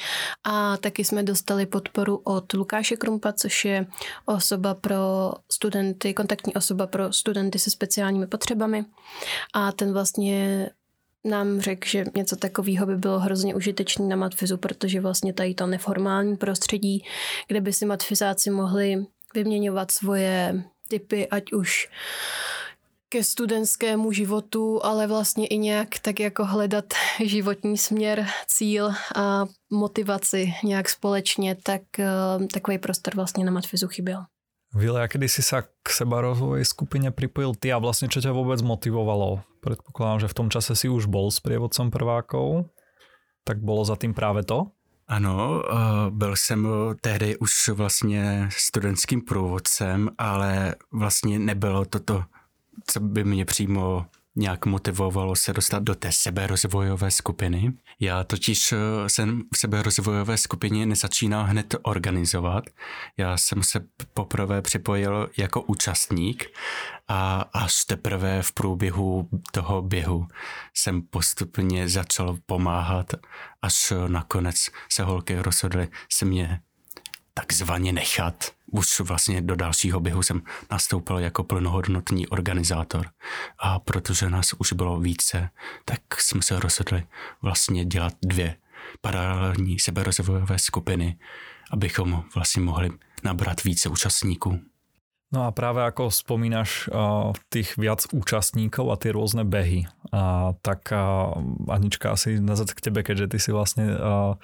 A 0.43 0.77
taky 0.77 1.05
jsme 1.05 1.24
dostali 1.24 1.65
podporu 1.65 2.22
od 2.24 2.53
Lukáše 2.53 2.96
Krumpa, 2.96 3.34
což 3.34 3.65
je 3.65 3.88
osoba 4.25 4.74
pro 4.74 5.31
studenty, 5.51 6.13
kontaktní 6.13 6.53
osoba 6.53 6.88
pro 6.88 7.13
studenty 7.13 7.60
se 7.60 7.72
speciálními 7.72 8.27
potřebami. 8.27 8.86
A 9.53 9.72
ten 9.72 9.93
vlastně 9.93 10.69
nám 11.24 11.62
řekl, 11.62 11.88
že 11.88 12.05
něco 12.15 12.36
takového 12.36 12.86
by 12.86 12.98
bylo 12.98 13.19
hrozně 13.19 13.55
užitečné 13.55 14.05
na 14.05 14.15
matfizu, 14.15 14.57
protože 14.57 15.01
vlastně 15.01 15.34
tady 15.34 15.53
to 15.53 15.67
neformální 15.67 16.38
prostředí, 16.38 17.03
kde 17.48 17.62
by 17.62 17.74
si 17.74 17.86
matfizáci 17.86 18.50
mohli 18.50 19.05
vyměňovat 19.34 19.91
svoje 19.91 20.63
typy, 20.88 21.27
ať 21.27 21.53
už 21.53 21.89
ke 23.10 23.24
studentskému 23.24 24.12
životu, 24.12 24.86
ale 24.86 25.07
vlastně 25.07 25.48
i 25.48 25.57
nějak 25.57 26.00
tak 26.00 26.19
jako 26.19 26.46
hledat 26.46 26.86
životní 27.24 27.77
směr, 27.77 28.27
cíl 28.48 28.91
a 29.15 29.46
motivaci 29.72 30.53
nějak 30.63 30.89
společně, 30.89 31.55
tak 31.63 31.81
uh, 32.00 32.46
takový 32.48 32.77
prostor 32.77 33.15
vlastně 33.15 33.46
na 33.46 33.51
Matfizu 33.51 33.88
chyběl. 33.88 34.25
Vile, 34.75 35.00
a 35.00 35.07
kedy 35.07 35.31
si 35.31 35.39
sa 35.39 35.63
k 35.63 35.88
seba 35.88 36.19
rozvojej 36.19 36.67
skupine 36.67 37.07
pripojil 37.15 37.55
ty 37.55 37.72
a 37.72 37.79
vlastne 37.79 38.12
čo 38.12 38.19
ťa 38.19 38.36
vôbec 38.36 38.60
motivovalo? 38.60 39.39
Predpokladám, 39.63 40.27
že 40.27 40.31
v 40.31 40.38
tom 40.38 40.48
čase 40.51 40.75
si 40.75 40.91
už 40.91 41.07
bol 41.07 41.31
s 41.31 41.39
prvákov, 41.39 42.67
tak 43.48 43.63
bolo 43.63 43.88
za 43.88 43.96
tým 43.96 44.12
práve 44.12 44.43
to? 44.43 44.75
Ano, 45.08 45.64
eh, 45.66 45.76
byl 46.10 46.36
jsem 46.36 46.68
tehdy 47.02 47.38
už 47.38 47.70
vlastně 47.70 48.50
studentským 48.58 49.22
průvodcem, 49.22 50.10
ale 50.18 50.76
vlastně 50.92 51.40
nebylo 51.40 51.86
toto, 51.86 52.24
co 52.86 53.00
by 53.00 53.24
mě 53.24 53.46
přímo 53.46 54.06
nějak 54.38 54.65
motivovalo 54.65 55.36
se 55.36 55.53
dostat 55.53 55.84
do 55.84 55.96
té 55.96 56.12
seberozvojové 56.12 57.12
skupiny. 57.12 57.74
Já 58.00 58.24
totiž 58.24 58.72
eh, 58.72 58.77
jsem 59.10 59.41
v 59.53 59.58
seberozvojové 59.58 60.38
skupině 60.38 60.86
nezačínal 60.86 61.44
hned 61.44 61.75
organizovat. 61.82 62.63
Já 63.17 63.38
jsem 63.38 63.63
se 63.63 63.79
poprvé 64.13 64.62
připojil 64.62 65.29
jako 65.38 65.62
účastník 65.62 66.46
a 67.08 67.46
až 67.53 67.86
teprve 67.86 68.41
v 68.41 68.51
průběhu 68.51 69.29
toho 69.51 69.82
běhu 69.82 70.27
jsem 70.74 71.01
postupně 71.01 71.89
začal 71.89 72.38
pomáhat, 72.46 73.13
až 73.62 73.94
nakonec 74.08 74.56
se 74.91 75.03
holky 75.03 75.41
rozhodly 75.41 75.88
se 76.12 76.25
mě 76.25 76.60
takzvaně 77.38 77.94
nechat. 77.94 78.51
Už 78.72 79.00
vlastně 79.00 79.41
do 79.41 79.56
dalšího 79.56 80.00
běhu 80.00 80.24
jsem 80.24 80.41
nastoupil 80.72 81.20
jako 81.20 81.44
plnohodnotný 81.44 82.27
organizátor. 82.27 83.06
A 83.60 83.79
protože 83.79 84.29
nás 84.29 84.53
už 84.58 84.74
bylo 84.74 85.00
více, 85.00 85.50
tak 85.86 86.01
jsme 86.22 86.41
se 86.41 86.60
rozhodli 86.60 87.03
vlastně 87.41 87.86
dělat 87.86 88.13
dvě 88.22 88.56
paralelní 89.01 89.79
seberozvojové 89.79 90.60
skupiny, 90.60 91.17
abychom 91.72 92.24
vlastně 92.36 92.62
mohli 92.62 92.89
nabrat 93.24 93.63
více 93.63 93.89
účastníků. 93.89 94.60
No 95.27 95.44
a 95.44 95.51
práve 95.51 95.84
ako 95.84 96.08
spomínaš 96.08 96.88
uh, 96.88 97.36
tých 97.51 97.75
viac 97.75 98.00
účastníkov 98.15 98.88
a 98.88 98.96
tie 98.96 99.12
rôzne 99.12 99.44
behy, 99.44 99.84
uh, 100.12 100.54
tak 100.62 100.92
uh, 100.92 101.38
Anička 101.72 102.12
asi 102.12 102.40
nazad 102.40 102.74
k 102.74 102.90
tebe, 102.90 103.04
keďže 103.04 103.28
ty 103.28 103.38
si 103.40 103.50
vlastne 103.52 103.86
uh, 103.94 104.36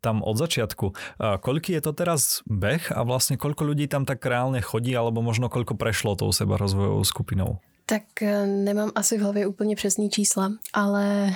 tam 0.00 0.22
od 0.22 0.36
začiatku. 0.38 0.86
Uh, 0.92 1.36
koľký 1.38 1.74
je 1.78 1.82
to 1.82 1.92
teraz 1.92 2.42
beh 2.46 2.92
a 2.92 3.00
vlastne 3.02 3.38
koľko 3.38 3.72
ľudí 3.72 3.88
tam 3.88 4.04
tak 4.04 4.24
reálne 4.26 4.60
chodí 4.60 4.94
alebo 4.94 5.22
možno 5.22 5.48
koľko 5.48 5.74
prešlo 5.74 6.14
tou 6.14 6.30
seba 6.32 6.56
rozvojovou 6.56 7.04
skupinou? 7.04 7.58
Tak 7.86 8.22
e, 8.22 8.46
nemám 8.46 8.90
asi 8.94 9.18
v 9.18 9.20
hlavě 9.20 9.46
úplně 9.46 9.76
přesný 9.76 10.10
čísla, 10.10 10.52
ale 10.72 11.30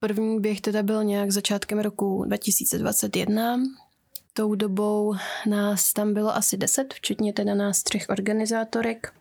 první 0.00 0.40
běh 0.40 0.60
teda 0.60 0.82
byl 0.82 1.04
nějak 1.04 1.30
začátkem 1.30 1.78
roku 1.78 2.24
2021 2.26 3.56
tou 4.32 4.54
dobou 4.54 5.14
nás 5.46 5.92
tam 5.92 6.14
bylo 6.14 6.36
asi 6.36 6.56
deset, 6.56 6.94
včetně 6.94 7.32
teda 7.32 7.54
nás 7.54 7.82
třech 7.82 8.06
organizátorek. 8.08 9.12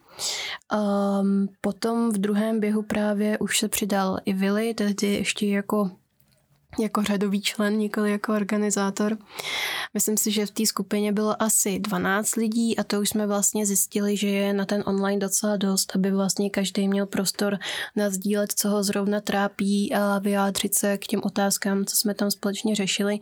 Um, 0.74 1.50
potom 1.62 2.12
v 2.12 2.18
druhém 2.18 2.60
běhu 2.60 2.82
právě 2.82 3.38
už 3.38 3.60
se 3.60 3.68
přidal 3.68 4.20
i 4.26 4.34
Willy, 4.34 4.74
tehdy 4.74 5.08
ještě 5.08 5.48
jako 5.48 5.92
jako 6.80 7.04
řadový 7.04 7.42
člen, 7.42 7.78
nikoli 7.78 8.12
jako 8.12 8.34
organizátor. 8.34 9.18
Myslím 9.94 10.18
si, 10.18 10.32
že 10.32 10.46
v 10.46 10.52
té 10.52 10.66
skupině 10.66 11.12
bylo 11.12 11.44
asi 11.44 11.80
12 11.80 12.36
lidí 12.36 12.78
a 12.78 12.84
to 12.84 13.02
už 13.02 13.10
jsme 13.10 13.28
vlastně 13.28 13.66
zjistili, 13.66 14.18
že 14.18 14.28
je 14.28 14.54
na 14.54 14.66
ten 14.66 14.84
online 14.86 15.20
docela 15.20 15.58
dost, 15.58 15.92
aby 15.96 16.12
vlastně 16.12 16.50
každý 16.50 16.88
měl 16.88 17.06
prostor 17.06 17.60
na 17.96 18.10
sdílet, 18.10 18.54
co 18.56 18.70
ho 18.70 18.84
zrovna 18.84 19.22
trápí 19.22 19.94
a 19.94 20.20
vyjádřit 20.20 20.76
se 20.76 20.98
k 20.98 21.06
těm 21.06 21.22
otázkám, 21.24 21.86
co 21.86 21.98
jsme 21.98 22.14
tam 22.14 22.32
společně 22.32 22.76
řešili. 22.76 23.20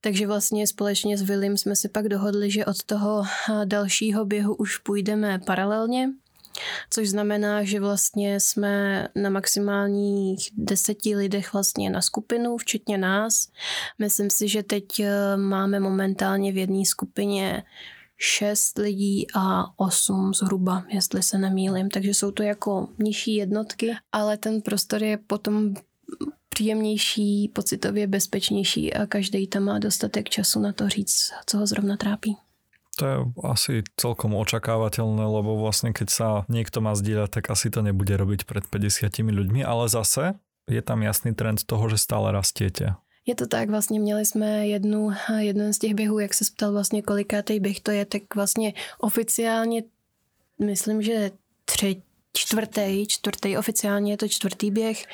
Takže 0.00 0.26
vlastně 0.26 0.66
společně 0.66 1.18
s 1.18 1.22
Willem 1.22 1.56
jsme 1.56 1.76
si 1.76 1.88
pak 1.88 2.08
dohodli, 2.08 2.50
že 2.50 2.64
od 2.64 2.82
toho 2.82 3.24
dalšího 3.64 4.24
běhu 4.24 4.54
už 4.54 4.78
půjdeme 4.78 5.38
paralelně, 5.38 6.08
což 6.90 7.08
znamená, 7.08 7.64
že 7.64 7.80
vlastně 7.80 8.40
jsme 8.40 9.08
na 9.14 9.30
maximálních 9.30 10.48
deseti 10.56 11.16
lidech 11.16 11.52
vlastně 11.52 11.90
na 11.90 12.02
skupinu, 12.02 12.56
včetně 12.56 12.98
nás. 12.98 13.48
Myslím 13.98 14.30
si, 14.30 14.48
že 14.48 14.62
teď 14.62 15.00
eh, 15.00 15.36
máme 15.36 15.80
momentálně 15.80 16.52
v 16.52 16.56
jedné 16.56 16.84
skupině 16.84 17.62
šest 18.18 18.78
lidí 18.78 19.26
a 19.34 19.64
osm 19.76 20.34
zhruba, 20.34 20.84
jestli 20.88 21.22
se 21.22 21.38
nemýlim. 21.38 21.90
Takže 21.90 22.10
jsou 22.10 22.30
to 22.30 22.42
jako 22.42 22.88
nižší 22.98 23.34
jednotky, 23.34 23.94
ale 24.12 24.36
ten 24.36 24.62
prostor 24.62 25.02
je 25.02 25.16
potom 25.16 25.74
příjemnější, 26.48 27.48
pocitově 27.48 28.06
bezpečnější 28.06 28.94
a 28.94 29.06
každý 29.06 29.46
tam 29.46 29.62
má 29.62 29.78
dostatek 29.78 30.28
času 30.28 30.60
na 30.60 30.72
to 30.72 30.88
říct, 30.88 31.30
co 31.46 31.58
ho 31.58 31.66
zrovna 31.66 31.96
trápí. 31.96 32.36
To 32.96 33.02
je 33.04 33.16
asi 33.44 33.74
celkom 34.00 34.32
očakávateľné, 34.32 35.20
lebo 35.20 35.60
vlastne 35.60 35.92
keď 35.92 36.08
sa 36.08 36.28
niekto 36.48 36.80
má 36.80 36.96
zdieľať, 36.96 37.30
tak 37.40 37.44
asi 37.52 37.68
to 37.68 37.84
nebude 37.84 38.12
robiť 38.12 38.48
pred 38.48 38.64
50 38.64 39.12
ľuďmi, 39.12 39.60
ale 39.60 39.92
zase 39.92 40.40
je 40.66 40.82
tam 40.82 41.04
jasný 41.04 41.36
trend 41.36 41.62
toho, 41.62 41.86
že 41.92 42.00
stále 42.00 42.32
rastiete. 42.32 42.96
Je 43.26 43.34
to 43.34 43.46
tak, 43.46 43.70
vlastně 43.70 44.00
měli 44.00 44.26
jsme 44.26 44.66
jednu, 44.66 45.10
jeden 45.38 45.72
z 45.72 45.78
těch 45.78 45.94
běhů, 45.94 46.18
jak 46.18 46.34
se 46.34 46.44
ptal 46.56 46.72
vlastně 46.72 47.02
kolikátý 47.02 47.60
běh 47.60 47.80
to 47.80 47.90
je, 47.90 48.04
tak 48.04 48.22
vlastně 48.34 48.72
oficiálně 48.98 49.82
myslím, 50.64 51.02
že 51.02 51.30
tři, 51.64 52.02
čtvrtý, 52.32 53.06
čtvrtý, 53.06 53.56
oficiálně 53.58 54.12
je 54.12 54.16
to 54.16 54.28
čtvrtý 54.28 54.70
běh 54.70 55.06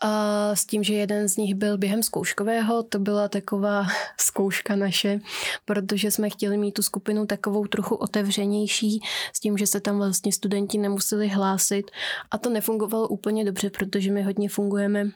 a 0.00 0.50
s 0.56 0.66
tím, 0.66 0.82
že 0.82 0.94
jeden 0.94 1.28
z 1.28 1.36
nich 1.36 1.54
byl 1.54 1.78
během 1.78 2.02
zkouškového, 2.02 2.82
to 2.82 2.98
byla 2.98 3.28
taková 3.28 3.86
zkouška 4.20 4.76
naše, 4.76 5.20
protože 5.64 6.10
jsme 6.10 6.30
chtěli 6.30 6.56
mít 6.56 6.72
tu 6.72 6.82
skupinu 6.82 7.26
takovou 7.26 7.66
trochu 7.66 7.94
otevřenější, 7.94 9.00
s 9.32 9.40
tím, 9.40 9.58
že 9.58 9.66
se 9.66 9.80
tam 9.80 9.96
vlastně 9.96 10.32
studenti 10.32 10.78
nemuseli 10.78 11.28
hlásit. 11.28 11.90
A 12.30 12.38
to 12.38 12.50
nefungovalo 12.50 13.08
úplně 13.08 13.44
dobře, 13.44 13.70
protože 13.70 14.12
my 14.12 14.22
hodně 14.22 14.48
fungujeme 14.48 15.10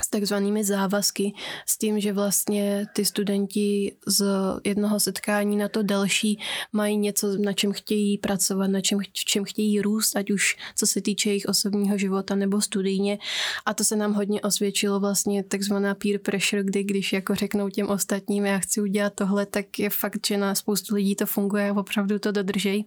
s 0.00 0.08
takzvanými 0.10 0.64
závazky, 0.64 1.32
s 1.66 1.78
tím, 1.78 2.00
že 2.00 2.12
vlastně 2.12 2.86
ty 2.94 3.04
studenti 3.04 3.96
z 4.06 4.24
jednoho 4.64 5.00
setkání 5.00 5.56
na 5.56 5.68
to 5.68 5.82
další 5.82 6.38
mají 6.72 6.96
něco, 6.96 7.36
na 7.36 7.52
čem 7.52 7.72
chtějí 7.72 8.18
pracovat, 8.18 8.66
na 8.66 8.80
čem, 8.80 8.98
čem 9.12 9.44
chtějí 9.44 9.80
růst, 9.80 10.16
ať 10.16 10.30
už 10.30 10.56
co 10.76 10.86
se 10.86 11.00
týče 11.00 11.30
jejich 11.30 11.46
osobního 11.46 11.98
života 11.98 12.34
nebo 12.34 12.60
studijně. 12.60 13.18
A 13.66 13.74
to 13.74 13.84
se 13.84 13.96
nám 13.96 14.14
hodně 14.14 14.40
osvědčilo 14.40 15.00
vlastně 15.00 15.44
takzvaná 15.44 15.94
peer 15.94 16.18
pressure, 16.18 16.64
kdy 16.64 16.84
když 16.84 17.12
jako 17.12 17.34
řeknou 17.34 17.68
těm 17.68 17.88
ostatním, 17.88 18.46
já 18.46 18.58
chci 18.58 18.80
udělat 18.80 19.12
tohle, 19.14 19.46
tak 19.46 19.78
je 19.78 19.90
fakt, 19.90 20.26
že 20.26 20.36
na 20.36 20.54
spoustu 20.54 20.94
lidí 20.94 21.16
to 21.16 21.26
funguje 21.26 21.70
a 21.70 21.80
opravdu 21.80 22.18
to 22.18 22.32
dodržej. 22.32 22.84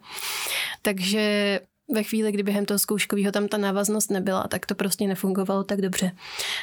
Takže 0.82 1.60
ve 1.94 2.04
chvíli, 2.04 2.32
kdy 2.32 2.44
během 2.44 2.66
toho 2.66 2.80
zkouškového 2.80 3.32
tam 3.32 3.48
ta 3.48 3.58
návaznost 3.58 4.12
nebyla, 4.12 4.48
tak 4.48 4.66
to 4.66 4.76
prostě 4.76 5.08
nefungovalo 5.08 5.64
tak 5.64 5.82
dobře. 5.82 6.12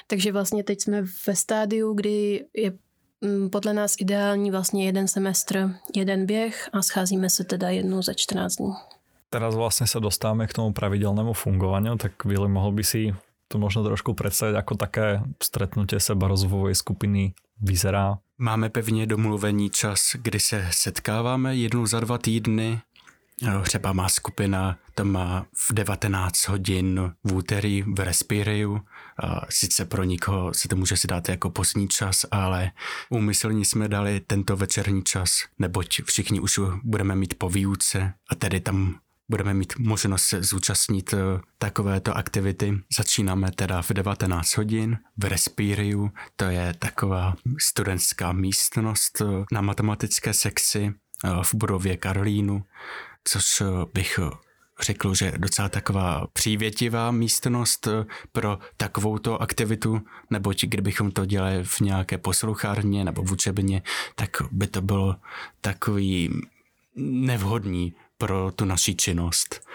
Takže 0.07 0.33
vlastně 0.33 0.65
teď 0.65 0.81
jsme 0.83 1.03
ve 1.27 1.37
stádiu, 1.37 1.95
kdy 1.95 2.45
je 2.57 2.73
mm, 3.21 3.51
podle 3.51 3.73
nás 3.75 3.95
ideální 3.99 4.51
vlastně 4.51 4.87
jeden 4.87 5.09
semestr, 5.09 5.71
jeden 5.97 6.27
běh 6.27 6.69
a 6.73 6.83
scházíme 6.83 7.31
se 7.31 7.45
teda 7.45 7.71
jednou 7.71 8.03
za 8.03 8.15
14 8.15 8.57
dní. 8.57 8.73
teraz 9.33 9.57
vlastne 9.57 9.89
sa 9.89 9.97
dostávame 9.97 10.45
k 10.45 10.53
tomu 10.53 10.77
pravidelnému 10.77 11.33
fungovaniu, 11.33 11.97
tak 11.97 12.21
Vili, 12.29 12.53
mohol 12.53 12.77
by 12.77 12.85
si 12.85 13.17
to 13.49 13.57
možno 13.57 13.81
trošku 13.81 14.13
predstaviť, 14.13 14.55
ako 14.61 14.73
také 14.77 15.25
stretnutie 15.41 15.97
seba 15.97 16.29
rozvojovej 16.29 16.77
skupiny 16.77 17.33
vyzerá? 17.57 18.21
Máme 18.39 18.69
pevně 18.69 19.07
domluvený 19.07 19.71
čas, 19.71 20.17
kdy 20.19 20.41
se 20.41 20.69
setkáváme 20.71 21.57
jednou 21.57 21.87
za 21.87 22.01
dva 22.01 22.19
týdny. 22.19 22.81
Třeba 23.63 23.93
má 23.93 24.09
skupina, 24.09 24.79
to 24.95 25.05
má 25.05 25.47
v 25.55 25.73
19 25.73 26.49
hodin 26.49 27.13
v 27.25 27.33
úterý 27.33 27.83
v 27.83 28.01
Respiriu. 28.01 28.81
Sice 29.49 29.85
pro 29.85 30.05
nikoho 30.05 30.55
se 30.55 30.69
to 30.69 30.77
může 30.77 30.97
si 30.97 31.07
dát 31.07 31.29
jako 31.29 31.51
pozdní 31.51 31.89
čas, 31.89 32.25
ale 32.31 32.71
úmyslně 33.11 33.65
jsme 33.65 33.89
dali 33.89 34.21
tento 34.21 34.57
večerní 34.57 35.03
čas, 35.03 35.31
neboť 35.59 36.03
všichni 36.05 36.41
už 36.41 36.61
budeme 36.83 37.17
mít 37.17 37.35
po 37.39 37.49
výuce 37.49 38.13
a 38.31 38.35
tedy 38.35 38.61
tam 38.61 38.99
budeme 39.33 39.55
mít 39.55 39.73
možnost 39.79 40.25
se 40.25 40.43
zúčastnit 40.43 41.15
eh, 41.15 41.19
takovéto 41.59 42.17
aktivity. 42.17 42.75
Začínáme 42.97 43.51
teda 43.51 43.83
v 43.83 43.91
19 43.91 44.57
hodin 44.57 44.99
v 45.17 45.25
Respiriu, 45.25 46.11
to 46.37 46.45
je 46.45 46.75
taková 46.79 47.35
studentská 47.59 48.33
místnost 48.33 49.21
eh, 49.21 49.25
na 49.53 49.61
matematické 49.61 50.35
sekci 50.35 50.93
eh, 50.93 51.29
v 51.43 51.55
budově 51.55 51.97
Karlínu, 51.97 52.65
což 53.25 53.63
bych 53.95 54.21
řekl, 54.83 55.15
že 55.15 55.33
docela 55.37 55.69
taková 55.69 56.27
přívětivá 56.33 57.11
místnost 57.11 57.89
pro 58.33 58.59
takovouto 58.77 59.43
aktivitu, 59.43 60.01
neboť 60.31 60.65
kdybychom 60.65 61.11
to 61.11 61.25
dělali 61.25 61.65
v 61.65 61.81
nějaké 61.81 62.19
posluchárně 62.19 63.05
nebo 63.05 63.23
v 63.23 63.33
učebně, 63.33 63.83
tak 64.15 64.31
by 64.51 64.67
to 64.67 64.83
bylo 64.83 65.17
takový 65.61 66.31
nevhodný 66.97 67.95
pro 68.19 68.53
tu 68.57 68.65
naši 68.65 68.95
činnost. 68.95 69.69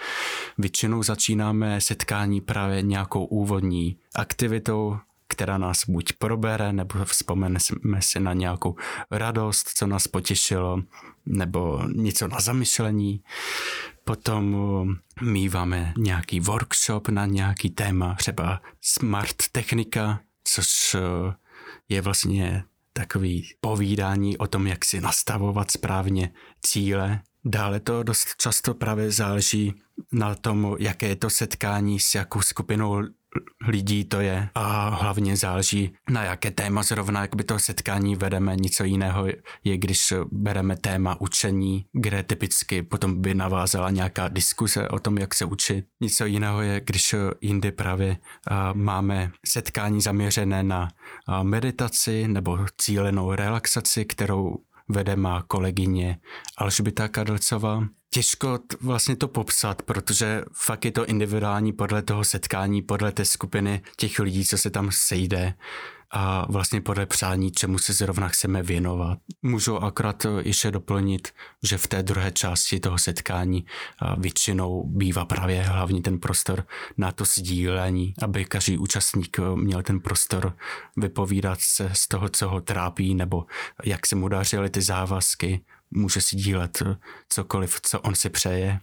Většinou 0.57 1.03
začínáme 1.03 1.81
setkání 1.81 2.41
právě 2.41 2.81
nějakou 2.81 3.25
úvodní 3.25 3.97
aktivitou, 4.15 4.97
která 5.27 5.57
nás 5.57 5.89
buď 5.89 6.13
probere, 6.13 6.73
nebo 6.73 7.05
vzpomeneme 7.05 7.99
si 7.99 8.19
na 8.19 8.33
nějakou 8.33 8.75
radost, 9.11 9.69
co 9.75 9.87
nás 9.87 10.07
potěšilo, 10.07 10.81
nebo 11.25 11.81
něco 11.95 12.27
na 12.27 12.39
zamyšlení. 12.39 13.21
Potom 14.07 14.55
míváme 15.21 15.93
nějaký 15.97 16.39
workshop 16.39 17.09
na 17.09 17.25
nějaký 17.25 17.69
téma, 17.69 18.15
třeba 18.15 18.61
smart 18.81 19.35
technika, 19.51 20.19
což 20.43 20.95
je 21.89 22.01
vlastně 22.01 22.63
takový 22.93 23.49
povídání 23.61 24.37
o 24.37 24.47
tom, 24.47 24.67
jak 24.67 24.85
si 24.85 25.01
nastavovat 25.01 25.71
správně 25.71 26.33
cíle. 26.65 27.21
Dále 27.45 27.79
to 27.79 28.03
dost 28.03 28.27
často 28.37 28.73
právě 28.73 29.11
záleží 29.11 29.73
na 30.11 30.35
tom, 30.35 30.75
jaké 30.79 31.07
je 31.07 31.15
to 31.15 31.29
setkání 31.29 31.99
s 31.99 32.15
jakou 32.15 32.41
skupinou 32.41 33.01
lidí 33.67 34.05
to 34.05 34.19
je 34.19 34.49
a 34.55 34.89
hlavně 34.89 35.37
záleží 35.37 35.93
na 36.09 36.23
jaké 36.23 36.51
téma 36.51 36.83
zrovna, 36.83 37.21
jak 37.21 37.35
by 37.35 37.43
to 37.43 37.59
setkání 37.59 38.15
vedeme. 38.15 38.55
Něco 38.55 38.83
jiného 38.83 39.25
je, 39.63 39.77
když 39.77 40.13
bereme 40.31 40.77
téma 40.77 41.21
učení, 41.21 41.85
kde 41.93 42.23
typicky 42.23 42.83
potom 42.83 43.21
by 43.21 43.33
navázala 43.33 43.89
nějaká 43.89 44.27
diskuse 44.27 44.87
o 44.87 44.99
tom, 44.99 45.17
jak 45.17 45.33
se 45.33 45.45
učit. 45.45 45.85
Něco 46.01 46.25
jiného 46.25 46.61
je, 46.61 46.81
když 46.85 47.15
jindy 47.41 47.71
právě 47.71 48.17
máme 48.73 49.31
setkání 49.45 50.01
zaměřené 50.01 50.63
na 50.63 50.89
meditaci 51.43 52.27
nebo 52.27 52.59
cílenou 52.77 53.31
relaxaci, 53.31 54.05
kterou 54.05 54.55
vede 54.89 55.15
má 55.15 55.43
kolegyně 55.47 56.17
Alžbita 56.57 57.07
Kadlcová. 57.07 57.83
Těžko 58.09 58.59
vlastně 58.81 59.15
to 59.15 59.27
popsat, 59.27 59.81
protože 59.81 60.43
fakt 60.53 60.85
je 60.85 60.91
to 60.91 61.05
individuální 61.05 61.73
podle 61.73 62.01
toho 62.01 62.23
setkání, 62.23 62.81
podle 62.81 63.11
té 63.11 63.25
skupiny 63.25 63.81
těch 63.97 64.19
lidí, 64.19 64.45
co 64.45 64.57
se 64.57 64.69
tam 64.69 64.89
sejde 64.91 65.53
a 66.11 66.51
vlastně 66.51 66.81
podle 66.81 67.05
přání, 67.05 67.51
čemu 67.51 67.77
se 67.77 67.93
zrovna 67.93 68.27
chceme 68.27 68.63
věnovat. 68.63 69.19
Můžu 69.41 69.83
akorát 69.83 70.25
ještě 70.39 70.71
doplnit, 70.71 71.27
že 71.63 71.77
v 71.77 71.87
té 71.87 72.03
druhé 72.03 72.31
části 72.31 72.79
toho 72.79 72.97
setkání 72.97 73.65
většinou 74.17 74.83
bývá 74.87 75.25
právě 75.25 75.63
hlavně 75.63 76.01
ten 76.01 76.19
prostor 76.19 76.67
na 76.97 77.11
to 77.11 77.25
sdílení, 77.25 78.13
aby 78.21 78.45
každý 78.45 78.77
účastník 78.77 79.39
měl 79.55 79.83
ten 79.83 79.99
prostor 79.99 80.57
vypovídat 80.97 81.59
se 81.61 81.89
z 81.93 82.07
toho, 82.07 82.29
co 82.29 82.49
ho 82.49 82.61
trápí, 82.61 83.15
nebo 83.15 83.45
jak 83.85 84.07
se 84.07 84.15
mu 84.15 84.27
dařily 84.27 84.69
ty 84.69 84.81
závazky, 84.81 85.61
může 85.91 86.21
si 86.21 86.35
dílet 86.35 86.83
cokoliv, 87.29 87.79
co 87.81 87.99
on 87.99 88.15
si 88.15 88.29
přeje 88.29 88.79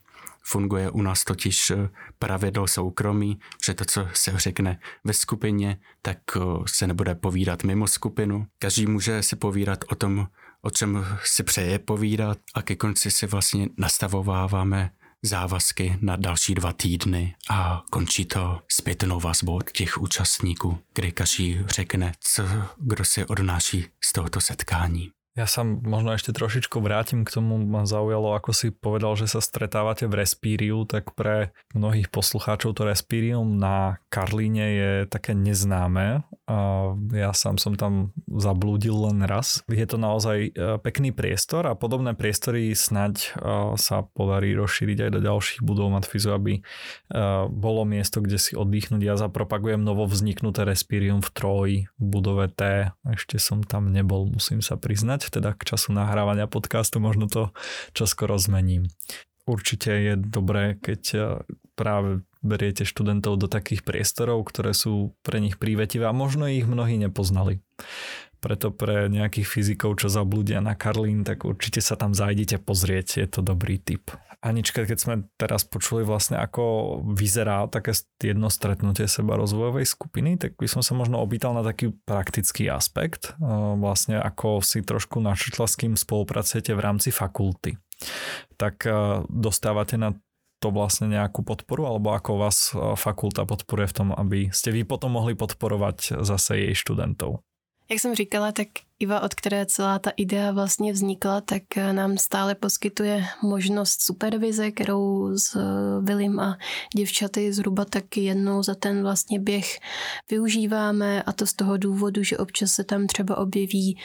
Funguje 0.46 0.90
u 0.90 1.02
nás 1.02 1.24
totiž 1.24 1.70
eh, 1.70 1.88
pravidlo 2.18 2.66
soukromí, 2.66 3.38
že 3.64 3.74
to, 3.74 3.84
co 3.84 4.08
se 4.12 4.38
řekne 4.38 4.78
ve 5.04 5.12
skupině, 5.12 5.78
tak 6.02 6.18
eh, 6.36 6.40
se 6.66 6.86
nebude 6.86 7.14
povídat 7.14 7.64
mimo 7.64 7.86
skupinu. 7.86 8.46
Každý 8.58 8.86
může 8.86 9.22
si 9.22 9.36
povídat 9.36 9.84
o 9.88 9.94
tom, 9.94 10.28
o 10.62 10.70
čem 10.70 11.06
si 11.24 11.42
přeje 11.42 11.78
povídat 11.78 12.38
a 12.54 12.62
ke 12.62 12.76
konci 12.76 13.10
si 13.10 13.26
vlastně 13.26 13.68
nastavováváme 13.78 14.90
závazky 15.24 15.98
na 16.00 16.16
další 16.16 16.54
dva 16.54 16.72
týdny 16.72 17.34
a 17.50 17.82
končí 17.90 18.24
to 18.24 18.60
zpětnou 18.68 19.20
vazbou 19.20 19.56
od 19.56 19.70
těch 19.70 19.98
účastníků, 19.98 20.78
kdy 20.94 21.12
každý 21.12 21.60
řekne, 21.66 22.12
co 22.20 22.42
kdo 22.76 23.04
si 23.04 23.26
odnáší 23.26 23.86
z 24.04 24.12
tohoto 24.12 24.40
setkání. 24.40 25.10
Ja 25.34 25.50
sa 25.50 25.66
možno 25.66 26.14
ešte 26.14 26.30
trošičku 26.30 26.78
vrátim 26.78 27.26
k 27.26 27.34
tomu, 27.34 27.58
ma 27.58 27.82
zaujalo, 27.90 28.38
ako 28.38 28.54
si 28.54 28.70
povedal, 28.70 29.18
že 29.18 29.26
sa 29.26 29.42
stretávate 29.42 30.06
v 30.06 30.22
Respíriu, 30.22 30.86
tak 30.86 31.10
pre 31.18 31.50
mnohých 31.74 32.06
poslucháčov 32.06 32.78
to 32.78 32.86
Respírium 32.86 33.58
na 33.58 33.98
Karlíne 34.14 34.66
je 34.70 34.90
také 35.10 35.34
neznáme. 35.34 36.22
A 36.46 36.58
ja 37.10 37.34
sám 37.34 37.58
som 37.58 37.74
tam 37.74 38.14
zablúdil 38.30 38.94
len 38.94 39.26
raz. 39.26 39.66
Je 39.66 39.82
to 39.90 39.98
naozaj 39.98 40.54
e, 40.54 40.78
pekný 40.78 41.10
priestor 41.10 41.66
a 41.66 41.74
podobné 41.74 42.14
priestory 42.14 42.70
snaď 42.70 43.14
e, 43.18 43.28
sa 43.74 44.06
podarí 44.06 44.54
rozšíriť 44.54 45.08
aj 45.08 45.10
do 45.18 45.20
ďalších 45.24 45.60
budov 45.66 45.98
Matfizu, 45.98 46.30
aby 46.30 46.60
e, 46.60 46.62
bolo 47.50 47.82
miesto, 47.82 48.22
kde 48.22 48.38
si 48.38 48.54
oddychnúť. 48.54 49.02
Ja 49.02 49.18
zapropagujem 49.18 49.82
novo 49.82 50.06
vzniknuté 50.06 50.62
Respírium 50.62 51.26
v 51.26 51.30
Troji, 51.34 51.78
v 51.98 52.04
budove 52.06 52.46
T. 52.54 52.92
Ešte 53.02 53.42
som 53.42 53.66
tam 53.66 53.90
nebol, 53.90 54.30
musím 54.30 54.62
sa 54.62 54.78
priznať 54.78 55.23
teda 55.30 55.56
k 55.56 55.74
času 55.74 55.92
nahrávania 55.94 56.48
podcastu, 56.50 56.98
možno 56.98 57.30
to 57.30 57.54
čoskoro 57.92 58.36
zmením. 58.40 58.90
Určite 59.44 59.92
je 59.92 60.14
dobré, 60.16 60.80
keď 60.80 61.02
eh, 61.14 61.22
práve 61.76 62.24
beriete 62.44 62.84
študentov 62.84 63.40
do 63.40 63.48
takých 63.48 63.84
priestorov, 63.84 64.44
ktoré 64.48 64.76
sú 64.76 65.16
pre 65.24 65.40
nich 65.40 65.56
prívetivé 65.56 66.04
a 66.08 66.16
možno 66.16 66.44
ich 66.44 66.68
mnohí 66.68 67.00
nepoznali. 67.00 67.64
Preto 68.44 68.68
pre 68.68 69.08
nejakých 69.08 69.48
fyzikov, 69.48 70.04
čo 70.04 70.12
zablúdia 70.12 70.60
na 70.60 70.76
Karlín, 70.76 71.24
tak 71.24 71.48
určite 71.48 71.80
sa 71.80 71.96
tam 71.96 72.12
zajdete 72.12 72.60
pozrieť, 72.60 73.24
je 73.24 73.28
to 73.32 73.40
dobrý 73.40 73.80
tip. 73.80 74.12
Anička, 74.44 74.84
keď 74.84 74.98
sme 75.00 75.14
teraz 75.40 75.64
počuli 75.64 76.04
vlastne, 76.04 76.36
ako 76.36 77.00
vyzerá 77.16 77.64
také 77.72 77.96
jedno 78.20 78.52
stretnutie 78.52 79.08
seba 79.08 79.40
rozvojovej 79.40 79.88
skupiny, 79.88 80.36
tak 80.36 80.60
by 80.60 80.68
som 80.68 80.84
sa 80.84 80.92
možno 80.92 81.24
opýtal 81.24 81.56
na 81.56 81.64
taký 81.64 81.96
praktický 82.04 82.68
aspekt, 82.68 83.32
vlastne 83.80 84.20
ako 84.20 84.60
si 84.60 84.84
trošku 84.84 85.24
načrtla, 85.24 85.64
s 85.64 85.80
kým 85.80 85.96
spolupracujete 85.96 86.76
v 86.76 86.84
rámci 86.84 87.08
fakulty. 87.08 87.80
Tak 88.60 88.84
dostávate 89.32 89.96
na 89.96 90.12
to 90.60 90.68
vlastne 90.68 91.08
nejakú 91.08 91.40
podporu, 91.40 91.88
alebo 91.88 92.12
ako 92.12 92.30
vás 92.36 92.76
fakulta 93.00 93.48
podporuje 93.48 93.88
v 93.88 93.96
tom, 93.96 94.08
aby 94.12 94.52
ste 94.52 94.68
vy 94.68 94.84
potom 94.84 95.16
mohli 95.16 95.32
podporovať 95.32 96.20
zase 96.20 96.68
jej 96.68 96.76
študentov? 96.76 97.40
Jak 97.90 98.00
jsem 98.00 98.14
říkala, 98.14 98.52
tak 98.52 98.68
Iva, 98.98 99.20
od 99.20 99.34
které 99.34 99.66
celá 99.66 99.98
ta 99.98 100.10
idea 100.16 100.52
vlastně 100.52 100.92
vznikla, 100.92 101.40
tak 101.40 101.62
nám 101.92 102.18
stále 102.18 102.54
poskytuje 102.54 103.24
možnost 103.42 104.02
supervize, 104.02 104.70
kterou 104.70 105.36
s 105.36 105.56
Vilim 106.00 106.40
a 106.40 106.58
děvčaty 106.96 107.52
zhruba 107.52 107.84
taky 107.84 108.20
jednou 108.20 108.62
za 108.62 108.74
ten 108.74 109.02
vlastně 109.02 109.40
běh 109.40 109.78
využíváme 110.30 111.22
a 111.22 111.32
to 111.32 111.46
z 111.46 111.52
toho 111.52 111.76
důvodu, 111.76 112.22
že 112.22 112.38
občas 112.38 112.70
se 112.70 112.84
tam 112.84 113.06
třeba 113.06 113.38
objeví 113.38 113.98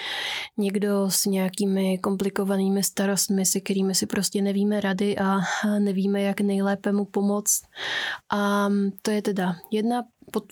někdo 0.58 1.12
s 1.12 1.26
nějakými 1.26 1.98
komplikovanými 1.98 2.84
starostmi, 2.84 3.46
se 3.46 3.60
kterými 3.60 3.96
si 3.96 4.06
prostě 4.06 4.42
nevíme 4.42 4.82
rady 4.82 5.18
a 5.18 5.38
nevíme, 5.80 6.22
jak 6.22 6.42
nejlépe 6.42 6.92
mu 6.92 7.06
pomoct. 7.06 7.62
A 8.32 8.70
to 9.02 9.12
je 9.12 9.22
teda 9.22 9.56
jedna 9.72 10.04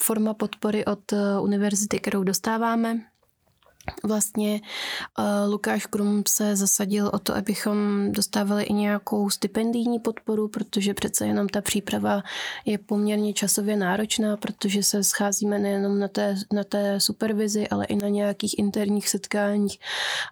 forma 0.02 0.34
podpory 0.34 0.86
od 0.86 1.14
univerzity, 1.42 2.00
kterou 2.00 2.24
dostáváme. 2.24 3.00
Vlastně 4.04 4.62
uh, 5.20 5.52
Lukáš 5.52 5.86
Krum 5.86 6.24
se 6.28 6.56
zasadil 6.56 7.12
o 7.14 7.20
to, 7.20 7.36
abychom 7.36 7.78
dostávali 8.12 8.64
i 8.64 8.74
nějakou 8.74 9.30
stipendijní 9.30 10.00
podporu, 10.00 10.48
protože 10.48 10.94
přece 10.94 11.28
jenom 11.28 11.50
ta 11.50 11.62
příprava 11.62 12.24
je 12.66 12.78
poměrně 12.78 13.34
časově 13.34 13.78
náročná, 13.78 14.38
protože 14.38 14.84
se 14.84 15.04
scházíme 15.04 15.60
nejenom 15.60 16.00
na 16.00 16.08
té, 16.08 16.36
na 16.54 16.64
té 16.64 17.00
supervizi, 17.00 17.68
ale 17.68 17.86
i 17.86 17.96
na 17.96 18.08
nějakých 18.08 18.60
interních 18.60 19.10
setkáních, 19.10 19.80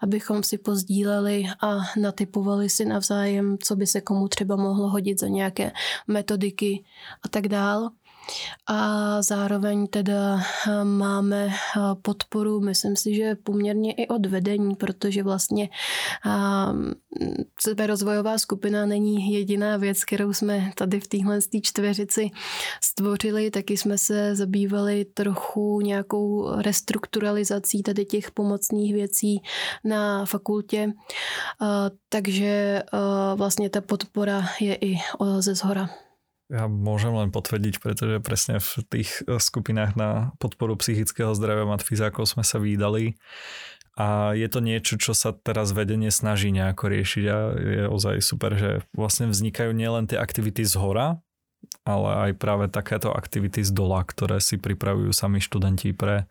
abychom 0.02 0.44
si 0.44 0.58
pozdíleli 0.58 1.46
a 1.62 1.78
natypovali 2.00 2.70
si 2.70 2.86
navzájem, 2.86 3.58
co 3.64 3.76
by 3.76 3.88
se 3.88 4.02
komu 4.02 4.28
třeba 4.28 4.56
mohlo 4.56 4.90
hodit 4.90 5.20
za 5.20 5.28
nějaké 5.28 5.72
metodiky 6.08 6.84
a 7.24 7.28
tak 7.28 7.48
dál. 7.48 7.90
A 8.68 9.22
zároveň 9.22 9.88
teda 9.88 10.40
eh, 10.40 10.84
máme 10.84 11.48
eh, 11.48 11.80
podporu, 12.02 12.62
myslím 12.62 12.96
si, 12.96 13.16
že 13.16 13.36
poměrně 13.36 13.94
i 13.94 14.08
od 14.08 14.26
vedení, 14.26 14.76
protože 14.76 15.24
vlastně 15.24 15.70
seberozvojová 17.62 18.34
eh, 18.34 18.40
skupina 18.40 18.86
není 18.86 19.34
jediná 19.34 19.78
věc, 19.78 20.04
kterou 20.04 20.34
jsme 20.34 20.72
tady 20.76 21.00
v 21.00 21.08
téhle 21.08 21.40
čtveřici 21.62 22.30
stvořili, 22.82 23.52
taky 23.52 23.78
jsme 23.78 23.98
se 23.98 24.36
zabývali 24.36 25.06
trochu 25.06 25.82
nějakou 25.82 26.56
restrukturalizací 26.62 27.84
tady 27.84 28.06
těch 28.06 28.32
pomocných 28.32 28.94
věcí 28.94 29.42
na 29.84 30.26
fakultě, 30.26 30.94
takže 32.10 32.84
vlastně 33.36 33.70
ta 33.70 33.82
podpora 33.82 34.46
je 34.60 34.76
i 34.76 34.98
ze 35.40 35.56
zhora. 35.56 35.90
Ja 36.46 36.70
môžem 36.70 37.10
len 37.10 37.34
potvrdiť, 37.34 37.82
pretože 37.82 38.22
presne 38.22 38.62
v 38.62 38.86
tých 38.86 39.26
eh, 39.26 39.42
skupinách 39.42 39.98
na 39.98 40.10
podporu 40.38 40.78
psychického 40.78 41.34
zdravia 41.34 41.66
matfizákov 41.66 42.30
sme 42.30 42.46
sa 42.46 42.62
vydali 42.62 43.18
a 43.96 44.36
je 44.36 44.48
to 44.52 44.60
niečo, 44.60 45.00
čo 45.00 45.16
sa 45.16 45.32
teraz 45.32 45.72
vedenie 45.72 46.12
snaží 46.12 46.52
nejako 46.52 46.92
riešiť 46.92 47.26
a 47.32 47.38
je 47.56 47.84
ozaj 47.88 48.20
super, 48.20 48.52
že 48.60 48.84
vlastne 48.92 49.32
vznikajú 49.32 49.72
nielen 49.72 50.12
tie 50.12 50.20
aktivity 50.20 50.68
z 50.68 50.76
hora, 50.76 51.24
ale 51.88 52.30
aj 52.30 52.32
práve 52.36 52.68
takéto 52.68 53.16
aktivity 53.16 53.64
z 53.64 53.72
dola, 53.72 54.04
ktoré 54.04 54.44
si 54.44 54.60
pripravujú 54.60 55.16
sami 55.16 55.40
študenti 55.40 55.96
pre, 55.96 56.28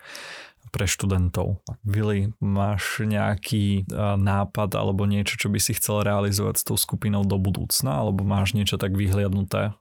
pre 0.71 0.85
študentov. 0.85 1.65
Vili, 1.83 2.31
máš 2.39 3.03
nejaký 3.03 3.83
eh, 3.83 4.15
nápad 4.15 4.79
alebo 4.79 5.11
niečo, 5.11 5.35
čo 5.35 5.51
by 5.51 5.59
si 5.59 5.75
chcel 5.75 6.07
realizovať 6.07 6.55
s 6.63 6.67
tou 6.71 6.79
skupinou 6.79 7.27
do 7.27 7.35
budúcna, 7.41 7.99
alebo 7.99 8.23
máš 8.23 8.55
niečo 8.55 8.79
tak 8.79 8.95
vyhliadnuté? 8.95 9.75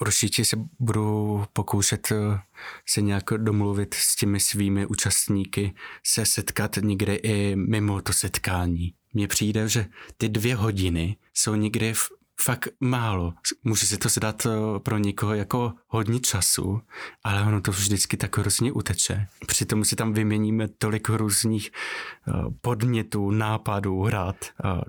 Určitě 0.00 0.44
se 0.44 0.56
budu 0.78 1.44
pokoušet 1.52 2.12
eh, 2.12 2.40
se 2.86 3.02
nějak 3.02 3.24
domluvit 3.36 3.94
s 3.94 4.16
těmi 4.16 4.40
svými 4.40 4.86
účastníky, 4.86 5.74
se 6.06 6.26
setkat 6.26 6.76
někde 6.80 7.14
i 7.14 7.56
mimo 7.56 8.02
to 8.02 8.12
setkání. 8.12 8.94
Mně 9.14 9.28
přijde, 9.28 9.68
že 9.68 9.86
ty 10.16 10.28
dvě 10.28 10.56
hodiny 10.56 11.16
jsou 11.34 11.54
někdy 11.54 11.94
fakt 12.40 12.68
málo. 12.80 13.34
Může 13.64 13.86
se 13.86 13.96
to 13.96 14.08
zdat 14.08 14.46
eh, 14.46 14.78
pro 14.78 14.98
někoho 14.98 15.34
jako 15.34 15.72
hodně 15.86 16.20
času, 16.20 16.80
ale 17.24 17.42
ono 17.42 17.60
to 17.60 17.70
vždycky 17.70 18.16
tak 18.16 18.38
hrozně 18.38 18.72
uteče. 18.72 19.26
Přitom 19.46 19.84
si 19.84 19.96
tam 19.96 20.12
vyměníme 20.12 20.68
tolik 20.68 21.08
různých 21.08 21.70
eh, 21.70 22.32
podnětů, 22.60 23.30
nápadů, 23.30 24.02
hrad. 24.02 24.36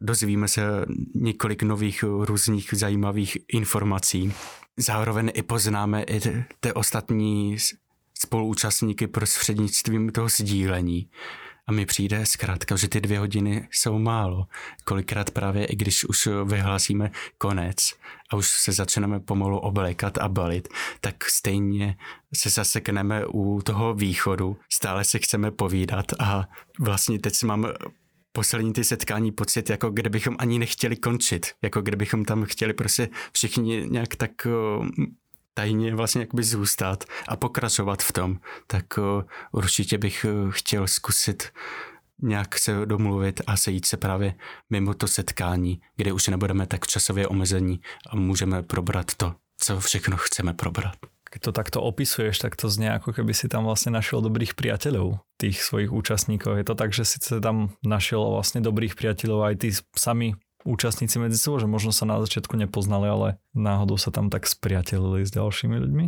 Dozvíme 0.02 0.48
se 0.48 0.86
několik 1.15 1.63
nových 1.63 2.04
různých 2.04 2.69
zajímavých 2.74 3.38
informací 3.54 4.34
zároveň 4.80 5.32
i 5.34 5.44
poznáme 5.44 6.04
i 6.04 6.20
ty 6.60 6.74
ostatní 6.74 7.58
spoluúčastníky 8.20 9.08
prostřednictvím 9.08 10.10
toho 10.10 10.30
sdílení. 10.30 11.10
A 11.68 11.72
mi 11.72 11.86
přijde 11.86 12.26
zkrátka, 12.26 12.76
že 12.76 12.88
ty 12.88 13.02
dvě 13.02 13.20
hodiny 13.20 13.68
jsou 13.72 14.00
málo. 14.00 14.48
Kolikrát 14.84 15.32
právě, 15.32 15.65
i 15.65 15.76
když 15.76 16.06
už 16.06 16.28
vyhlásíme 16.46 17.12
konec 17.38 17.78
a 18.30 18.36
už 18.36 18.48
se 18.48 18.72
začneme 18.72 19.20
pomalu 19.20 19.60
oblékat 19.60 20.18
a 20.18 20.30
balit, 20.30 20.68
tak 21.02 21.26
stejně 21.26 21.98
se 22.36 22.50
zasekneme 22.50 23.26
u 23.26 23.62
toho 23.62 23.94
východu, 23.94 24.58
stále 24.70 25.04
se 25.04 25.20
chceme 25.20 25.52
povídat 25.52 26.06
a 26.20 26.48
vlastně 26.80 27.20
teď 27.20 27.44
mám 27.44 27.68
poslední 28.32 28.74
ty 28.74 28.84
setkání 28.84 29.32
pocit, 29.32 29.70
jako 29.70 29.89
kdybychom 29.89 30.36
ani 30.39 30.60
nechtěli 30.60 30.96
končit, 30.96 31.48
jako 31.62 31.82
kdybychom 31.82 32.26
tam 32.26 32.46
chtěli 32.46 32.74
prostě 32.74 33.10
všichni 33.34 33.86
nějak 33.89 34.15
tak 34.15 34.32
tajně 35.54 35.96
vlastně 35.96 36.22
jakoby 36.22 36.44
zůstat 36.44 37.04
a 37.28 37.36
pokračovat 37.36 38.04
v 38.04 38.13
tom, 38.13 38.39
tak 38.68 38.86
určitě 39.52 39.98
bych 39.98 40.26
chtěl 40.50 40.88
zkusit 40.88 41.52
nějak 42.22 42.60
se 42.60 42.86
domluvit 42.86 43.42
a 43.48 43.58
sejít 43.58 43.86
se 43.86 43.98
právě 43.98 44.36
mimo 44.70 44.94
to 44.94 45.08
setkání, 45.08 45.82
kde 45.96 46.13
už 46.13 46.28
nebudeme 46.28 46.68
tak 46.68 46.88
časově 46.88 47.28
omezení 47.28 47.82
a 48.10 48.15
můžeme 48.15 48.63
probrat 48.63 49.15
to, 49.15 49.36
co 49.58 49.80
všechno 49.80 50.18
chceme 50.18 50.54
probrat. 50.54 50.96
Keď 51.30 51.42
to 51.46 51.52
takto 51.54 51.80
opisuješ, 51.82 52.42
tak 52.42 52.58
to 52.58 52.70
znie 52.70 52.89
ako 52.89 53.13
keby 53.13 53.38
si 53.38 53.46
tam 53.46 53.70
vlastne 53.70 53.94
našiel 53.94 54.26
dobrých 54.26 54.58
priateľov, 54.58 55.22
tých 55.38 55.62
svojich 55.62 55.94
účastníkov. 55.94 56.58
Je 56.58 56.65
to 56.65 56.74
tak, 56.74 56.89
že 56.89 57.06
si 57.06 57.18
tam 57.22 57.78
našiel 57.86 58.26
vlastne 58.26 58.65
dobrých 58.65 58.98
priateľov 58.98 59.46
aj 59.46 59.56
tí 59.62 59.70
sami 59.94 60.34
účastníci 60.65 61.22
medzi 61.22 61.38
sebou, 61.38 61.62
že 61.62 61.70
možno 61.70 61.94
sa 61.94 62.10
na 62.10 62.20
začiatku 62.20 62.58
nepoznali, 62.58 63.08
ale 63.08 63.28
náhodou 63.56 63.96
sa 64.02 64.12
tam 64.12 64.28
tak 64.28 64.50
spriatelili 64.50 65.24
s 65.24 65.32
ďalšími 65.32 65.78
ľuďmi? 65.80 66.06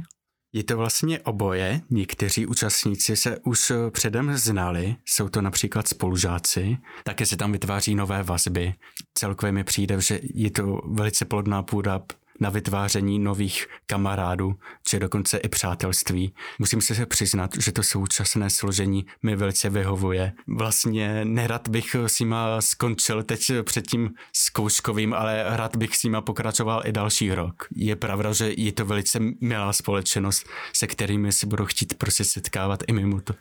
Je 0.53 0.63
to 0.63 0.77
vlastně 0.77 1.19
oboje. 1.19 1.81
Někteří 1.89 2.45
účastníci 2.45 3.15
se 3.15 3.39
už 3.39 3.71
předem 3.89 4.37
znali, 4.37 4.95
jsou 5.05 5.29
to 5.29 5.41
například 5.41 5.87
spolužáci, 5.87 6.77
také 7.03 7.25
se 7.25 7.37
tam 7.37 7.51
vytváří 7.51 7.95
nové 7.95 8.23
vazby. 8.23 8.73
Celkově 9.13 9.51
mi 9.51 9.63
přijde, 9.63 10.01
že 10.01 10.19
je 10.33 10.51
to 10.51 10.81
velice 10.91 11.25
plodná 11.25 11.63
půda 11.63 12.01
na 12.41 12.49
vytváření 12.49 13.19
nových 13.19 13.67
kamarádů, 13.85 14.55
či 14.87 14.99
dokonce 14.99 15.37
i 15.37 15.49
přátelství. 15.49 16.33
Musím 16.59 16.81
se 16.81 17.05
přiznat, 17.05 17.51
že 17.59 17.71
to 17.71 17.83
současné 17.83 18.49
složení 18.49 19.05
mi 19.23 19.35
velice 19.35 19.69
vyhovuje. 19.69 20.33
Vlastně 20.47 21.25
nerad 21.25 21.67
bych 21.67 21.95
s 21.95 22.19
nima 22.19 22.61
skončil 22.61 23.23
teď 23.23 23.51
před 23.63 23.87
tím 23.87 24.09
zkouškovým, 24.35 25.13
ale 25.13 25.43
rád 25.47 25.75
bych 25.75 25.95
s 25.95 26.03
nima 26.03 26.21
pokračoval 26.21 26.81
i 26.85 26.91
další 26.91 27.33
rok. 27.33 27.67
Je 27.75 27.95
pravda, 27.95 28.33
že 28.33 28.51
je 28.57 28.71
to 28.71 28.85
velice 28.85 29.19
milá 29.41 29.73
společnost, 29.73 30.49
se 30.73 30.87
kterými 30.87 31.31
si 31.31 31.47
budu 31.47 31.65
chtít 31.65 31.93
prostě 31.97 32.23
setkávat 32.23 32.83
i 32.87 32.93
mimo 32.93 33.21
to, 33.21 33.33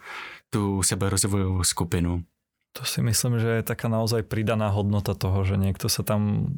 tu 0.51 0.83
seberozvojovou 0.83 1.65
skupinu. 1.65 2.23
To 2.73 2.85
si 2.85 3.03
myslím, 3.03 3.39
že 3.39 3.49
je 3.49 3.63
taká 3.63 3.91
naozaj 3.91 4.23
pridaná 4.31 4.71
hodnota 4.71 5.15
toho, 5.15 5.43
že 5.43 5.59
niekto 5.59 5.91
sa 5.91 6.07
tam 6.07 6.55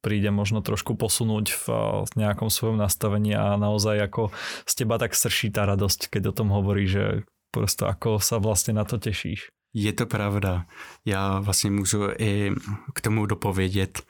príde 0.00 0.30
možno 0.32 0.60
trošku 0.64 0.96
posunúť 0.96 1.52
v 1.52 2.12
nejakom 2.16 2.50
svojom 2.50 2.76
nastavení 2.76 3.36
a 3.36 3.56
naozaj 3.56 4.10
ako 4.10 4.32
z 4.66 4.72
teba 4.74 4.98
tak 4.98 5.14
srší 5.14 5.52
tá 5.52 5.64
radosť, 5.68 6.08
keď 6.08 6.32
o 6.32 6.36
tom 6.36 6.48
hovorí, 6.48 6.88
že 6.88 7.24
prosto 7.52 7.86
ako 7.86 8.18
sa 8.18 8.40
vlastne 8.40 8.74
na 8.74 8.84
to 8.84 8.98
tešíš. 8.98 9.52
Je 9.74 9.92
to 9.92 10.06
pravda. 10.06 10.66
Já 11.04 11.40
vlastně 11.40 11.70
můžu 11.70 12.08
i 12.18 12.52
k 12.94 13.00
tomu 13.00 13.26
dopovědět, 13.26 14.02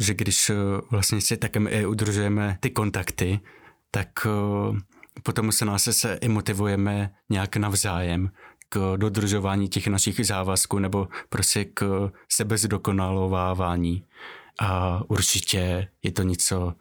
že 0.00 0.14
když 0.14 0.50
vlastně 0.90 1.20
si 1.20 1.36
takem 1.36 1.68
i 1.70 1.86
udržujeme 1.86 2.58
ty 2.60 2.70
kontakty, 2.70 3.40
tak 3.90 4.08
potom 5.22 5.52
se 5.52 5.64
nás 5.64 5.88
se 5.90 6.14
i 6.14 6.28
motivujeme 6.28 7.10
nějak 7.30 7.56
navzájem 7.56 8.30
k 8.68 8.96
dodržování 8.96 9.68
těch 9.68 9.86
našich 9.86 10.26
závazků 10.26 10.78
nebo 10.78 11.08
prostě 11.28 11.64
k 11.64 12.10
sebezdokonalovávání 12.28 14.04
a 14.58 15.00
určitě 15.10 15.88
je 16.02 16.12
to 16.12 16.22
něco 16.22 16.74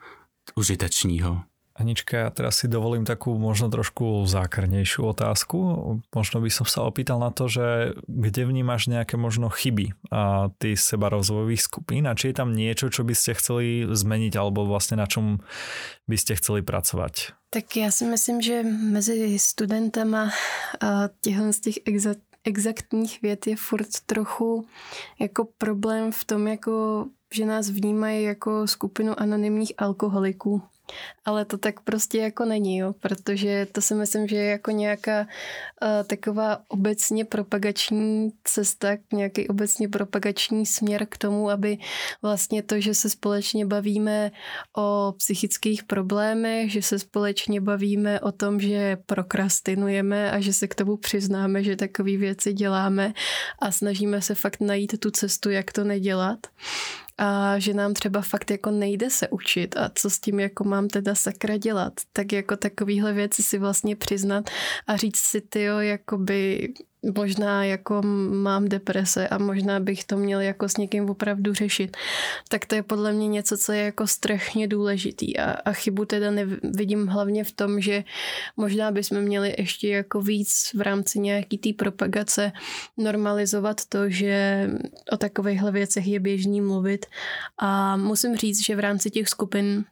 užitečného. 0.56 1.42
Anička, 1.78 2.18
ja 2.18 2.30
teraz 2.34 2.58
si 2.58 2.66
dovolím 2.66 3.06
takú 3.06 3.38
možno 3.38 3.70
trošku 3.70 4.26
zákrnejšiu 4.26 5.13
otázku. 5.13 5.58
Možno 6.10 6.42
by 6.42 6.50
som 6.50 6.66
sa 6.66 6.82
opýtal 6.82 7.22
na 7.22 7.30
to, 7.30 7.46
že 7.46 7.94
kde 8.10 8.50
vnímaš 8.50 8.90
nejaké 8.90 9.13
možno 9.13 9.54
chyby 9.54 9.94
a 10.10 10.50
ty 10.58 10.74
seba 10.74 11.13
rozvojových 11.13 11.62
skupín 11.62 12.10
a 12.10 12.18
či 12.18 12.34
je 12.34 12.36
tam 12.42 12.58
niečo, 12.58 12.90
čo 12.90 13.06
by 13.06 13.13
ste 13.13 13.38
chceli 13.38 13.86
zmeniť 13.94 14.34
alebo 14.42 14.66
vlastne 14.66 14.98
na 14.98 15.06
čom 15.06 15.46
by 16.10 16.18
ste 16.18 16.34
chceli 16.42 16.66
pracovať? 16.66 17.38
Tak 17.54 17.78
já 17.78 17.92
si 17.92 18.06
myslím, 18.06 18.42
že 18.42 18.63
mezi 18.66 19.40
studentama 19.40 20.30
těchto 21.22 21.54
z 21.54 21.60
těch 21.60 21.78
exaktních 22.48 23.22
věd 23.22 23.48
je 23.48 23.56
furt 23.56 23.88
trochu 24.06 24.66
jako 25.20 25.48
problém 25.58 26.12
v 26.12 26.26
tom, 26.26 26.48
jako 26.48 27.06
že 27.34 27.46
nás 27.46 27.70
vnímají 27.70 28.24
jako 28.24 28.68
skupinu 28.68 29.20
anonymních 29.20 29.74
alkoholiků. 29.78 30.62
Ale 31.26 31.45
to 31.45 31.58
tak 31.58 31.80
prostě 31.80 32.17
jako 32.17 32.45
není, 32.45 32.78
jo, 32.78 32.93
protože 32.93 33.67
to 33.71 33.82
si 33.82 33.95
myslím, 33.95 34.28
že 34.28 34.36
je 34.36 34.50
jako 34.50 34.71
nějaká 34.71 35.21
uh, 35.21 35.28
taková 36.08 36.62
obecně 36.67 37.26
propagační 37.26 38.32
cesta, 38.43 38.88
nějaký 39.13 39.47
obecně 39.47 39.89
propagační 39.89 40.65
směr 40.65 41.06
k 41.10 41.17
tomu, 41.17 41.50
aby 41.50 41.78
vlastně 42.21 42.63
to, 42.63 42.80
že 42.80 42.93
se 42.93 43.10
společně 43.10 43.65
bavíme 43.65 44.32
o 44.78 45.13
psychických 45.17 45.84
problémech, 45.84 46.71
že 46.71 46.82
se 46.82 47.00
společně 47.00 47.62
bavíme 47.62 48.19
o 48.19 48.32
tom, 48.32 48.60
že 48.60 48.97
prokrastinujeme 49.06 50.32
a 50.32 50.39
že 50.39 50.54
se 50.54 50.67
k 50.67 50.76
tomu 50.76 50.97
přiznáme, 50.97 51.63
že 51.63 51.76
takové 51.76 52.17
věci 52.17 52.54
děláme 52.54 53.13
a 53.60 53.71
snažíme 53.71 54.21
se 54.21 54.36
fakt 54.36 54.60
najít 54.60 55.00
tu 55.00 55.12
cestu, 55.12 55.50
jak 55.50 55.71
to 55.71 55.84
nedělat, 55.84 56.39
a 57.17 57.60
že 57.60 57.73
nám 57.73 57.93
třeba 57.93 58.21
fakt 58.21 58.51
jako 58.51 58.71
nejde 58.71 59.10
se 59.10 59.27
učit 59.27 59.77
a 59.77 59.91
co 59.95 60.10
s 60.10 60.19
tím 60.19 60.39
jako 60.39 60.63
mám 60.63 60.88
teda 60.88 61.15
sakra 61.15 61.58
dělat, 61.58 61.93
tak 62.13 62.34
jako 62.34 62.58
takovýhle 62.58 63.13
věci 63.13 63.43
si 63.43 63.58
vlastně 63.58 63.95
přiznat 63.95 64.49
a 64.88 64.95
říct 64.97 65.17
si 65.17 65.41
ty 65.41 65.63
jo, 65.63 65.80
jakoby 65.80 66.73
možná 67.16 67.64
jako 67.64 68.02
mám 68.32 68.66
deprese 68.66 69.28
a 69.28 69.38
možná 69.38 69.80
bych 69.80 70.04
to 70.04 70.18
měl 70.18 70.42
jako 70.42 70.70
s 70.70 70.78
někým 70.78 71.10
opravdu 71.10 71.54
řešit, 71.54 71.98
tak 72.50 72.66
to 72.66 72.76
je 72.76 72.84
podle 72.84 73.14
mě 73.14 73.28
něco, 73.28 73.58
co 73.58 73.72
je 73.72 73.82
jako 73.82 74.08
strašně 74.08 74.68
důležitý. 74.68 75.38
A, 75.38 75.52
a 75.52 75.72
chybu 75.72 76.06
teda 76.06 76.32
nevidím 76.32 77.08
hlavně 77.08 77.44
v 77.44 77.52
tom, 77.52 77.82
že 77.82 78.04
možná 78.58 78.92
bychom 78.92 79.22
měli 79.22 79.56
ještě 79.58 79.90
jako 79.90 80.22
víc 80.22 80.72
v 80.76 80.82
rámci 80.82 81.20
nějaký 81.20 81.58
té 81.58 81.74
propagace 81.74 82.52
normalizovat 82.98 83.86
to, 83.86 84.10
že 84.10 84.68
o 85.12 85.18
takovýchhle 85.18 85.72
věcech 85.72 86.08
je 86.08 86.20
běžný 86.20 86.62
mluvit. 86.62 87.06
A 87.58 87.98
musím 87.98 88.36
říct, 88.36 88.66
že 88.66 88.76
v 88.76 88.80
rámci 88.80 89.10
těch 89.10 89.28
skupin 89.28 89.86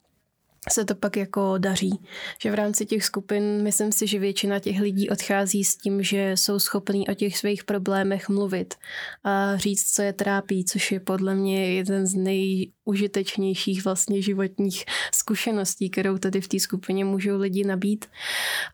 se 0.72 0.86
to 0.86 0.96
pak 0.96 1.18
jako 1.18 1.58
daří. 1.58 2.00
Že 2.42 2.52
v 2.52 2.54
rámci 2.54 2.86
těch 2.86 3.06
skupin 3.06 3.64
myslím 3.64 3.92
si, 3.92 4.08
že 4.08 4.20
většina 4.20 4.60
těch 4.60 4.80
lidí 4.80 5.10
odchází 5.10 5.64
s 5.64 5.78
tím, 5.78 6.04
že 6.04 6.32
jsou 6.36 6.60
schopní 6.60 7.08
o 7.08 7.14
těch 7.14 7.38
svých 7.38 7.64
problémech 7.64 8.30
mluvit 8.30 8.76
a 9.24 9.58
říct, 9.58 9.94
co 9.94 10.02
je 10.02 10.14
trápí, 10.14 10.66
což 10.66 10.92
je 10.92 11.00
podle 11.00 11.36
mě 11.36 11.74
jeden 11.74 12.08
z 12.08 12.16
nejužitečnějších 12.16 13.86
vlastně 13.86 14.22
životních 14.22 14.86
zkušeností, 15.14 15.90
kterou 15.90 16.18
tady 16.18 16.42
v 16.42 16.48
té 16.48 16.60
skupině 16.60 17.06
můžou 17.06 17.38
lidi 17.38 17.64
nabít. 17.64 18.06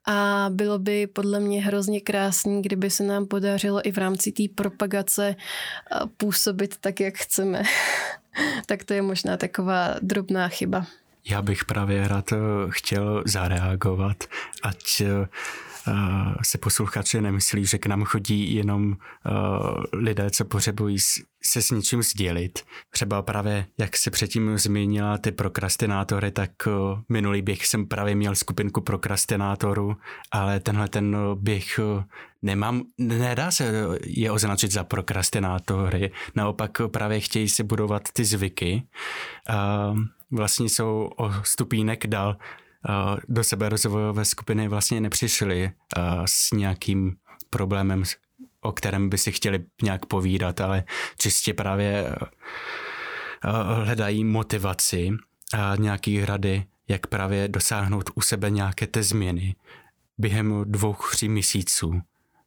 A 0.07 0.49
bylo 0.49 0.79
by 0.79 1.07
podle 1.07 1.39
mě 1.39 1.61
hrozně 1.61 2.01
krásný, 2.01 2.61
kdyby 2.61 2.89
se 2.89 3.03
nám 3.03 3.25
podařilo 3.25 3.87
i 3.87 3.91
v 3.91 3.97
rámci 3.97 4.31
té 4.31 4.43
propagace 4.55 5.35
působit 6.17 6.77
tak, 6.77 6.99
jak 6.99 7.17
chceme. 7.17 7.63
tak 8.65 8.83
to 8.83 8.93
je 8.93 9.01
možná 9.01 9.37
taková 9.37 9.95
drobná 10.01 10.47
chyba. 10.47 10.87
Já 11.29 11.41
bych 11.41 11.65
právě 11.65 12.07
rád 12.07 12.31
eh, 12.31 12.37
chtěl 12.69 13.23
zareagovat, 13.25 14.23
ať 14.63 15.01
eh, 15.01 15.27
se 16.43 16.57
posluchači 16.57 17.21
nemyslí, 17.21 17.65
že 17.65 17.77
k 17.77 17.85
nám 17.85 18.03
chodí 18.03 18.55
jenom 18.55 18.93
eh, 18.93 19.29
lidé, 19.93 20.29
co 20.29 20.45
potřebují 20.45 20.97
se 21.43 21.61
s 21.61 21.71
něčím 21.71 22.03
sdělit. 22.03 22.59
Třeba 22.89 23.21
právě, 23.21 23.65
jak 23.77 23.97
se 23.97 24.11
předtím 24.11 24.57
zmínila 24.57 25.17
ty 25.17 25.31
prokrastinátory, 25.31 26.31
tak 26.31 26.51
minulý 27.09 27.41
běh 27.41 27.65
jsem 27.65 27.85
právě 27.87 28.15
měl 28.15 28.35
skupinku 28.35 28.81
prokrastinátorů, 28.81 29.97
ale 30.31 30.59
tenhle 30.59 30.87
ten 30.87 31.17
běh 31.35 31.79
nemám, 32.41 32.83
nedá 32.97 33.51
se 33.51 33.73
je 34.05 34.31
označit 34.31 34.71
za 34.71 34.83
prokrastinátory, 34.83 36.11
naopak 36.35 36.71
právě 36.87 37.19
chtějí 37.19 37.49
si 37.49 37.63
budovat 37.63 38.01
ty 38.13 38.25
zvyky 38.25 38.83
vlastně 40.31 40.69
jsou 40.69 41.09
o 41.17 41.33
stupínek 41.43 42.07
dál 42.07 42.37
do 43.27 43.43
sebe 43.43 43.69
rozvojové 43.69 44.25
skupiny 44.25 44.67
vlastně 44.67 45.01
nepřišli 45.01 45.71
s 46.25 46.51
nějakým 46.51 47.15
problémem, 47.49 48.03
o 48.61 48.71
kterém 48.71 49.09
by 49.09 49.17
si 49.17 49.31
chtěli 49.31 49.65
nějak 49.83 50.05
povídat, 50.05 50.61
ale 50.61 50.83
čistě 51.17 51.53
právě 51.53 52.15
hledají 53.83 54.23
motivaci 54.23 55.11
a 55.53 55.75
nějaký 55.75 56.25
rady, 56.25 56.65
jak 56.87 57.07
právě 57.07 57.47
dosáhnout 57.47 58.09
u 58.15 58.21
sebe 58.21 58.49
nějaké 58.49 58.87
té 58.87 59.03
změny 59.03 59.55
během 60.17 60.63
dvou, 60.67 60.95
tří 61.11 61.29
měsíců 61.29 62.01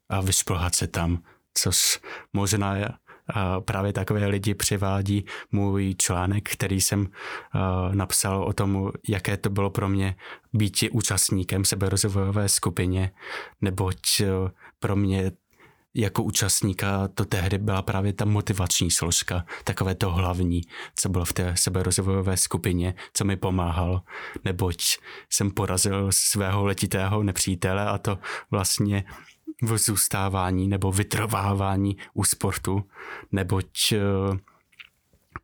a 0.08 0.20
vyšplhat 0.20 0.74
se 0.74 0.86
tam, 0.86 1.22
což 1.54 2.00
možná 2.32 2.76
a 3.34 3.60
právě 3.60 3.92
takové 3.92 4.26
lidi 4.26 4.54
přivádí 4.54 5.24
můj 5.52 5.94
článek, 5.98 6.48
který 6.48 6.80
jsem 6.80 7.06
napsal 7.92 8.44
o 8.44 8.52
tom, 8.52 8.90
jaké 9.08 9.36
to 9.36 9.50
bylo 9.50 9.70
pro 9.70 9.88
mě 9.88 10.16
být 10.52 10.84
účastníkem 10.92 11.64
seberozvojové 11.64 12.48
skupině, 12.48 13.10
neboť 13.60 14.22
pro 14.78 14.96
mě 14.96 15.32
jako 15.96 16.22
účastníka 16.22 17.08
to 17.08 17.24
tehdy 17.24 17.58
byla 17.58 17.82
právě 17.82 18.12
ta 18.12 18.24
motivační 18.24 18.90
složka, 18.90 19.44
takové 19.64 19.94
to 19.94 20.10
hlavní, 20.10 20.60
co 20.96 21.08
bylo 21.08 21.24
v 21.24 21.32
té 21.32 21.52
seberozvojové 21.56 22.36
skupině, 22.36 22.94
co 23.12 23.24
mi 23.24 23.36
pomáhalo, 23.36 24.02
neboť 24.44 24.82
jsem 25.30 25.50
porazil 25.50 26.08
svého 26.10 26.66
letitého 26.66 27.22
nepřítele 27.22 27.86
a 27.86 27.98
to 27.98 28.18
vlastně 28.50 29.04
v 29.62 29.78
zůstávání 29.78 30.68
nebo 30.68 30.92
vytrvávání 30.92 31.96
u 32.14 32.24
sportu, 32.24 32.84
neboť 33.32 33.92
eh, 33.92 33.98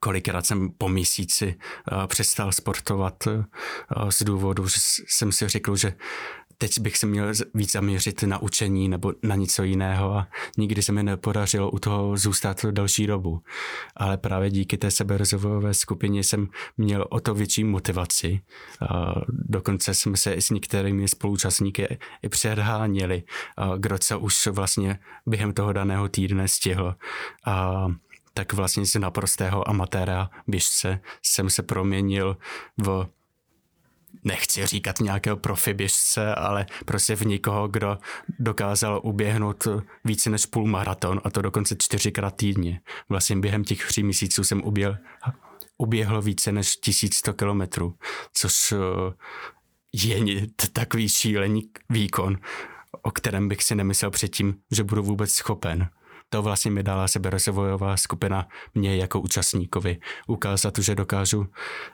kolikrát 0.00 0.46
jsem 0.46 0.70
po 0.78 0.88
měsíci 0.88 1.54
eh, 1.58 2.06
přestal 2.06 2.52
sportovat 2.52 3.26
eh, 3.26 3.44
z 4.10 4.22
důvodu, 4.22 4.68
že 4.68 4.80
jsem 5.08 5.32
si 5.32 5.48
řekl, 5.48 5.76
že 5.76 5.94
teď 6.60 6.80
bych 6.80 6.98
se 6.98 7.06
měl 7.06 7.32
víc 7.54 7.72
zaměřit 7.72 8.22
na 8.22 8.42
učení 8.42 8.88
nebo 8.88 9.12
na 9.22 9.34
něco 9.34 9.62
jiného 9.62 10.14
a 10.14 10.28
nikdy 10.58 10.82
se 10.82 10.92
mi 10.92 11.02
nepodařilo 11.02 11.70
u 11.70 11.78
toho 11.78 12.16
zůstat 12.16 12.64
další 12.70 13.06
dobu. 13.06 13.42
Ale 13.96 14.16
právě 14.16 14.50
díky 14.50 14.78
té 14.78 14.90
seberozvojové 14.90 15.74
skupině 15.74 16.24
jsem 16.24 16.48
měl 16.76 17.06
o 17.10 17.20
to 17.20 17.34
větší 17.34 17.64
motivaci. 17.64 18.40
Dokonce 19.28 19.94
jsme 19.94 20.16
se 20.16 20.32
i 20.32 20.42
s 20.42 20.50
některými 20.50 21.08
spolučastníky 21.08 21.98
i 22.22 22.28
předháněli, 22.28 23.22
kdo 23.78 23.98
co 23.98 24.20
už 24.20 24.46
vlastně 24.46 24.98
během 25.26 25.52
toho 25.52 25.72
daného 25.72 26.08
týdne 26.08 26.48
stihl. 26.48 26.94
A 27.46 27.86
tak 28.34 28.52
vlastně 28.52 28.86
z 28.86 28.94
naprostého 28.94 29.68
amatéra 29.68 30.30
běžce 30.46 31.00
jsem 31.22 31.50
se 31.50 31.62
proměnil 31.62 32.36
v 32.76 33.06
nechci 34.24 34.66
říkat 34.66 35.00
nějakého 35.00 35.36
profiběžce, 35.36 36.34
ale 36.34 36.66
prostě 36.84 37.16
v 37.16 37.26
někoho, 37.26 37.68
kdo 37.68 37.98
dokázal 38.38 39.00
uběhnout 39.04 39.68
více 40.04 40.30
než 40.30 40.46
půl 40.46 40.66
maraton 40.66 41.20
a 41.24 41.30
to 41.30 41.42
dokonce 41.42 41.76
čtyřikrát 41.78 42.36
týdně. 42.36 42.80
Vlastně 43.08 43.36
během 43.36 43.64
těch 43.64 43.86
tří 43.86 44.02
měsíců 44.02 44.44
jsem 44.44 44.62
uběhl, 44.64 44.96
uběhl 45.78 46.22
více 46.22 46.52
než 46.52 46.76
1100 46.76 47.32
kilometrů, 47.32 47.94
což 48.32 48.72
eh, 48.72 48.76
je 49.92 50.46
takový 50.72 51.08
šílený 51.08 51.70
výkon, 51.88 52.38
o 53.02 53.10
kterém 53.10 53.48
bych 53.48 53.62
si 53.62 53.74
nemyslel 53.74 54.10
předtím, 54.10 54.54
že 54.70 54.84
budu 54.84 55.02
vůbec 55.02 55.32
schopen 55.32 55.90
to 56.30 56.42
vlastně 56.42 56.70
mi 56.70 56.82
dala 56.82 57.08
seberozvojová 57.08 57.96
skupina 57.96 58.48
mě 58.74 58.96
jako 58.96 59.20
účastníkovi 59.20 59.98
ukázat, 60.26 60.78
že 60.78 60.94
dokážu 60.94 61.46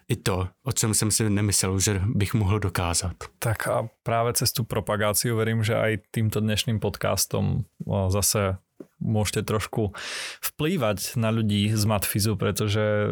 i 0.09 0.17
to, 0.17 0.49
o 0.65 0.73
čem 0.73 0.95
jsem 0.95 1.11
si 1.11 1.31
nemyslel, 1.31 1.81
že 1.81 2.03
bych 2.07 2.35
mohl 2.35 2.59
dokázat. 2.59 3.17
Tak 3.39 3.69
a 3.69 3.89
právě 4.03 4.33
cez 4.33 4.53
tu 4.53 4.65
propagáciu 4.65 5.37
verím, 5.37 5.65
že 5.65 5.75
aj 5.77 5.99
týmto 6.11 6.41
dnešným 6.41 6.81
podcastom 6.81 7.65
zase 8.09 8.57
môžete 9.01 9.43
trošku 9.43 9.93
vplývať 10.41 11.17
na 11.17 11.33
ľudí 11.33 11.73
z 11.73 11.85
Matfizu, 11.85 12.37
pretože 12.37 13.09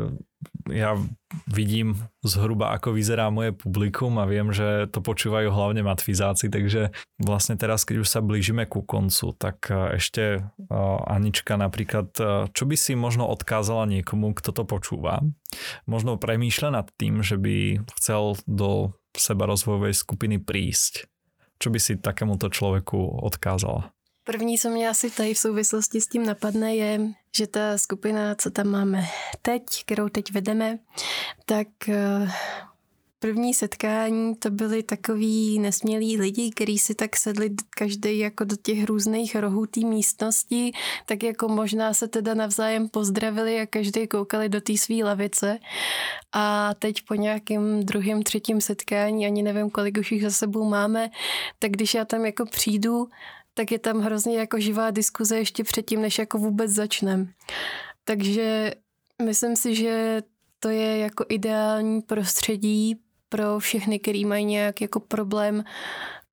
ja 0.70 0.96
vidím 1.50 2.08
zhruba, 2.24 2.72
ako 2.72 2.96
vyzerá 2.96 3.28
moje 3.28 3.52
publikum 3.52 4.16
a 4.16 4.24
viem, 4.24 4.48
že 4.54 4.88
to 4.88 5.04
počúvajú 5.04 5.52
hlavne 5.52 5.84
matfizáci, 5.84 6.48
takže 6.48 6.94
vlastne 7.20 7.60
teraz, 7.60 7.84
keď 7.84 8.04
už 8.04 8.08
sa 8.08 8.20
blížime 8.24 8.64
ku 8.64 8.80
koncu, 8.80 9.34
tak 9.36 9.68
e, 9.68 10.00
ešte 10.00 10.24
e, 10.38 10.40
Anička 11.10 11.60
napríklad, 11.60 12.08
e, 12.16 12.48
čo 12.52 12.64
by 12.64 12.76
si 12.78 12.96
možno 12.96 13.28
odkázala 13.28 13.84
niekomu, 13.90 14.32
kto 14.32 14.50
to 14.56 14.64
počúva? 14.64 15.20
Možno 15.84 16.16
premýšľa 16.16 16.70
nad 16.70 16.86
tým, 16.96 17.20
že 17.20 17.36
by 17.36 17.84
chcel 18.00 18.40
do 18.48 18.96
seba 19.14 19.44
rozvojovej 19.46 19.94
skupiny 19.94 20.40
prísť. 20.40 21.06
Čo 21.62 21.70
by 21.70 21.78
si 21.78 22.00
takémuto 22.00 22.50
človeku 22.50 23.22
odkázala? 23.22 23.94
První, 24.24 24.58
co 24.58 24.70
mě 24.70 24.88
asi 24.88 25.10
tady 25.10 25.34
v 25.34 25.38
souvislosti 25.38 26.00
s 26.00 26.06
tím 26.06 26.26
napadne, 26.26 26.76
je, 26.76 27.00
že 27.36 27.46
ta 27.46 27.78
skupina, 27.78 28.34
co 28.34 28.50
tam 28.50 28.66
máme 28.66 29.04
teď, 29.42 29.62
kterou 29.84 30.08
teď 30.08 30.32
vedeme, 30.32 30.78
tak 31.46 31.68
eh, 31.88 32.28
první 33.18 33.54
setkání 33.54 34.36
to 34.36 34.50
byli 34.50 34.82
takový 34.82 35.58
nesmělí 35.58 36.16
lidi, 36.20 36.50
kteří 36.50 36.78
si 36.78 36.94
tak 36.94 37.16
sedli 37.16 37.50
každý 37.70 38.18
jako 38.18 38.44
do 38.44 38.56
těch 38.56 38.84
různých 38.84 39.36
rohů 39.36 39.66
té 39.66 39.80
místnosti, 39.80 40.72
tak 41.06 41.22
jako 41.22 41.48
možná 41.48 41.94
se 41.94 42.08
teda 42.08 42.34
navzájem 42.34 42.88
pozdravili 42.88 43.60
a 43.60 43.66
každý 43.66 44.06
koukali 44.06 44.48
do 44.48 44.60
té 44.60 44.76
své 44.76 44.94
lavice. 45.04 45.58
A 46.32 46.74
teď 46.74 47.02
po 47.08 47.14
nějakém 47.14 47.82
druhém, 47.82 48.22
třetím 48.22 48.60
setkání, 48.60 49.26
ani 49.26 49.42
nevím, 49.42 49.70
kolik 49.70 49.98
už 49.98 50.12
jich 50.12 50.22
za 50.22 50.30
sebou 50.30 50.64
máme, 50.68 51.10
tak 51.58 51.70
když 51.70 51.94
já 51.94 52.04
tam 52.04 52.24
jako 52.24 52.46
přijdu, 52.46 53.08
tak 53.54 53.72
je 53.72 53.78
tam 53.78 54.00
hrozně 54.00 54.38
jako 54.38 54.60
živá 54.60 54.90
diskuze 54.90 55.38
ještě 55.38 55.64
předtím, 55.64 56.02
než 56.02 56.18
jako 56.18 56.38
vůbec 56.38 56.70
začnem. 56.70 57.32
Takže 58.04 58.74
myslím 59.22 59.56
si, 59.56 59.74
že 59.74 60.22
to 60.60 60.68
je 60.68 60.98
jako 60.98 61.24
ideální 61.28 62.02
prostředí 62.02 63.00
pro 63.28 63.58
všechny, 63.58 63.98
který 63.98 64.24
mají 64.24 64.44
nějak 64.44 64.80
jako 64.80 65.00
problém 65.00 65.64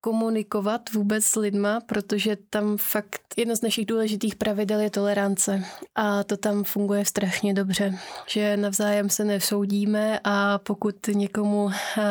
komunikovat 0.04 0.92
vůbec 0.92 1.24
s 1.24 1.36
lidma, 1.36 1.80
protože 1.80 2.36
tam 2.50 2.76
fakt 2.76 3.20
jedno 3.36 3.56
z 3.56 3.62
našich 3.62 3.86
důležitých 3.86 4.36
pravidel 4.36 4.80
je 4.80 4.90
tolerance 4.90 5.64
a 5.94 6.24
to 6.24 6.36
tam 6.36 6.64
funguje 6.64 7.04
strašně 7.04 7.54
dobře, 7.54 7.98
že 8.26 8.56
navzájem 8.56 9.10
se 9.10 9.24
nesoudíme 9.24 10.20
a 10.24 10.58
pokud 10.58 10.94
někomu 11.08 11.70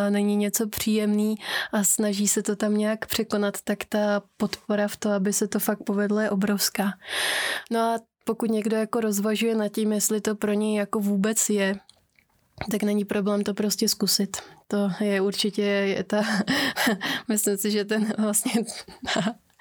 není 0.10 0.36
něco 0.36 0.68
příjemný 0.68 1.36
a 1.72 1.84
snaží 1.84 2.28
se 2.28 2.44
to 2.44 2.56
tam 2.56 2.78
nějak 2.78 3.06
překonat, 3.06 3.58
tak 3.64 3.78
ta 3.90 4.22
podpora 4.38 4.88
v 4.88 4.98
to, 4.98 5.10
aby 5.10 5.34
se 5.34 5.48
to 5.48 5.60
fakt 5.60 5.84
povedlo, 5.84 6.20
je 6.20 6.30
obrovská. 6.30 6.94
No 7.72 7.80
a 7.80 8.00
pokud 8.26 8.52
někdo 8.52 8.76
jako 8.78 9.02
rozvažuje 9.02 9.56
nad 9.56 9.70
tím, 9.70 9.94
jestli 9.94 10.22
to 10.22 10.36
pro 10.36 10.54
něj 10.54 10.76
jako 10.76 11.00
vůbec 11.00 11.50
je, 11.50 11.76
tak 12.72 12.84
není 12.84 13.06
problém 13.06 13.44
to 13.44 13.54
prostě 13.54 13.90
zkusit. 13.90 14.38
To 14.72 14.90
je 15.00 15.22
určitě 15.22 15.62
je 15.62 16.04
ta, 16.04 16.24
myslím 17.28 17.58
si, 17.58 17.72
že 17.72 17.86
ten 17.86 18.14
vlastně 18.18 18.52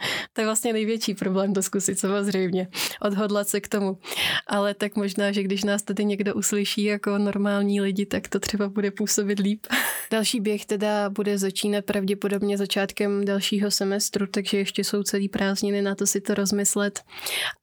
to 0.33 0.40
je 0.40 0.44
vlastně 0.44 0.73
největší 0.73 1.14
problém 1.14 1.55
to 1.55 1.62
zkusit 1.62 1.99
samozřejmě, 1.99 2.68
odhodlat 3.01 3.49
se 3.49 3.61
k 3.61 3.68
tomu. 3.68 3.99
Ale 4.46 4.75
tak 4.75 4.96
možná, 4.96 5.33
že 5.33 5.42
když 5.42 5.64
nás 5.64 5.83
tady 5.83 6.05
někdo 6.05 6.35
uslyší 6.35 6.85
jako 6.85 7.18
normální 7.18 7.81
lidi, 7.81 8.07
tak 8.07 8.29
to 8.29 8.40
třeba 8.40 8.68
bude 8.68 8.90
působit 8.90 9.38
líp. 9.38 9.66
Další 10.11 10.40
běh 10.40 10.66
teda 10.66 11.11
bude 11.11 11.38
začínat 11.38 11.85
pravděpodobně 11.85 12.59
začátkem 12.59 13.25
dalšího 13.25 13.70
semestru, 13.70 14.27
takže 14.27 14.59
ještě 14.59 14.85
jsou 14.85 15.03
celý 15.03 15.29
prázdniny 15.29 15.83
na 15.83 15.94
to 15.94 16.07
si 16.07 16.20
to 16.20 16.35
rozmyslet. 16.35 17.01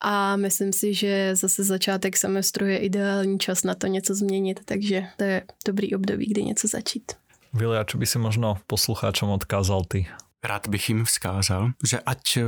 A 0.02 0.36
myslím 0.36 0.74
si, 0.74 0.94
že 0.94 1.36
zase 1.36 1.64
začátek 1.64 2.18
semestru 2.18 2.66
je 2.66 2.78
ideální 2.78 3.40
čas 3.40 3.64
na 3.64 3.76
to 3.76 3.88
něco 3.88 4.16
změnit, 4.16 4.60
takže 4.66 5.04
to 5.18 5.24
je 5.24 5.44
dobrý 5.66 5.96
období, 5.96 6.26
kdy 6.26 6.44
něco 6.44 6.68
začít. 6.68 7.27
Vilia, 7.58 7.82
čo 7.89 7.98
by 7.98 8.06
si 8.06 8.22
možno 8.22 8.62
poslucháčom 8.70 9.34
odkázal 9.34 9.82
ty? 9.89 10.06
Rád 10.46 10.70
bych 10.70 10.89
jim 10.89 11.02
vzkázal, 11.06 11.74
že 11.82 11.98
ať 12.00 12.38
eh, 12.38 12.43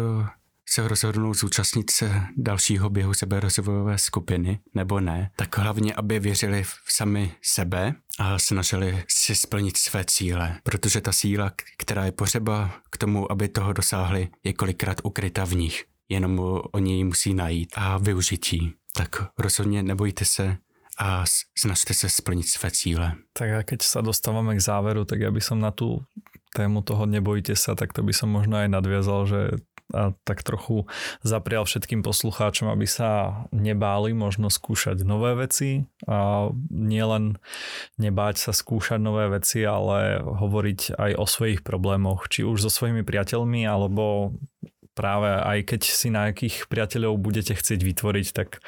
se 0.69 0.87
rozhodnou 0.87 1.33
zúčastnit 1.33 1.91
se 1.91 2.21
dalšího 2.37 2.89
běhu 2.89 3.13
seberozvojové 3.13 3.97
skupiny 3.97 4.59
nebo 4.73 4.99
ne, 4.99 5.31
tak 5.35 5.57
hlavně, 5.57 5.93
aby 5.93 6.19
věřili 6.19 6.63
v 6.63 6.73
sami 6.87 7.33
sebe 7.41 7.95
a 8.19 8.39
snažili 8.39 9.03
si 9.07 9.35
splnit 9.35 9.77
své 9.77 10.05
cíle, 10.05 10.59
protože 10.63 11.01
ta 11.01 11.11
síla, 11.11 11.51
která 11.77 12.05
je 12.05 12.11
potřeba 12.11 12.71
k 12.89 12.97
tomu, 12.97 13.31
aby 13.31 13.47
toho 13.47 13.73
dosáhli, 13.73 14.29
je 14.43 14.53
kolikrát 14.53 15.01
ukryta 15.03 15.45
v 15.45 15.55
nich. 15.55 15.85
Jenom 16.09 16.61
oni 16.71 16.97
ji 16.97 17.03
musí 17.03 17.33
najít 17.33 17.73
a 17.75 17.97
využití. 17.97 18.73
Tak 18.93 19.09
rozhodně 19.37 19.83
nebojte 19.83 20.25
se 20.25 20.57
a 20.99 21.23
snažte 21.57 21.93
se 21.93 22.09
splnit 22.09 22.47
své 22.47 22.71
cíle. 22.71 23.15
Tak 23.33 23.49
a 23.49 23.63
keď 23.63 23.79
sa 23.81 24.03
dostávame 24.03 24.55
k 24.55 24.61
záveru, 24.61 25.07
tak 25.07 25.23
ja 25.23 25.31
by 25.31 25.41
som 25.41 25.63
na 25.63 25.71
tú 25.71 26.03
tému 26.51 26.81
toho 26.81 27.05
nebojte 27.05 27.55
sa, 27.55 27.77
tak 27.77 27.95
to 27.95 28.03
by 28.03 28.11
som 28.11 28.29
možno 28.29 28.59
aj 28.59 28.67
nadviazal, 28.67 29.25
že 29.29 29.41
a 29.89 30.13
tak 30.21 30.45
trochu 30.45 30.85
zaprial 31.25 31.65
všetkým 31.65 32.05
poslucháčom, 32.05 32.69
aby 32.69 32.85
sa 32.85 33.41
nebáli 33.49 34.13
možno 34.13 34.53
skúšať 34.53 35.01
nové 35.01 35.33
veci 35.33 35.89
a 36.05 36.49
nielen 36.69 37.41
nebáť 37.97 38.37
sa 38.37 38.51
skúšať 38.53 39.01
nové 39.01 39.25
veci, 39.33 39.65
ale 39.65 40.21
hovoriť 40.21 40.93
aj 40.93 41.11
o 41.17 41.25
svojich 41.25 41.65
problémoch, 41.65 42.29
či 42.29 42.45
už 42.45 42.61
so 42.61 42.69
svojimi 42.69 43.01
priateľmi 43.01 43.65
alebo 43.65 44.37
práve 44.99 45.31
aj 45.31 45.63
keď 45.63 45.81
si 45.87 46.11
nejakých 46.11 46.67
priateľov 46.67 47.15
budete 47.23 47.55
chcieť 47.55 47.79
vytvoriť, 47.79 48.27
tak 48.35 48.59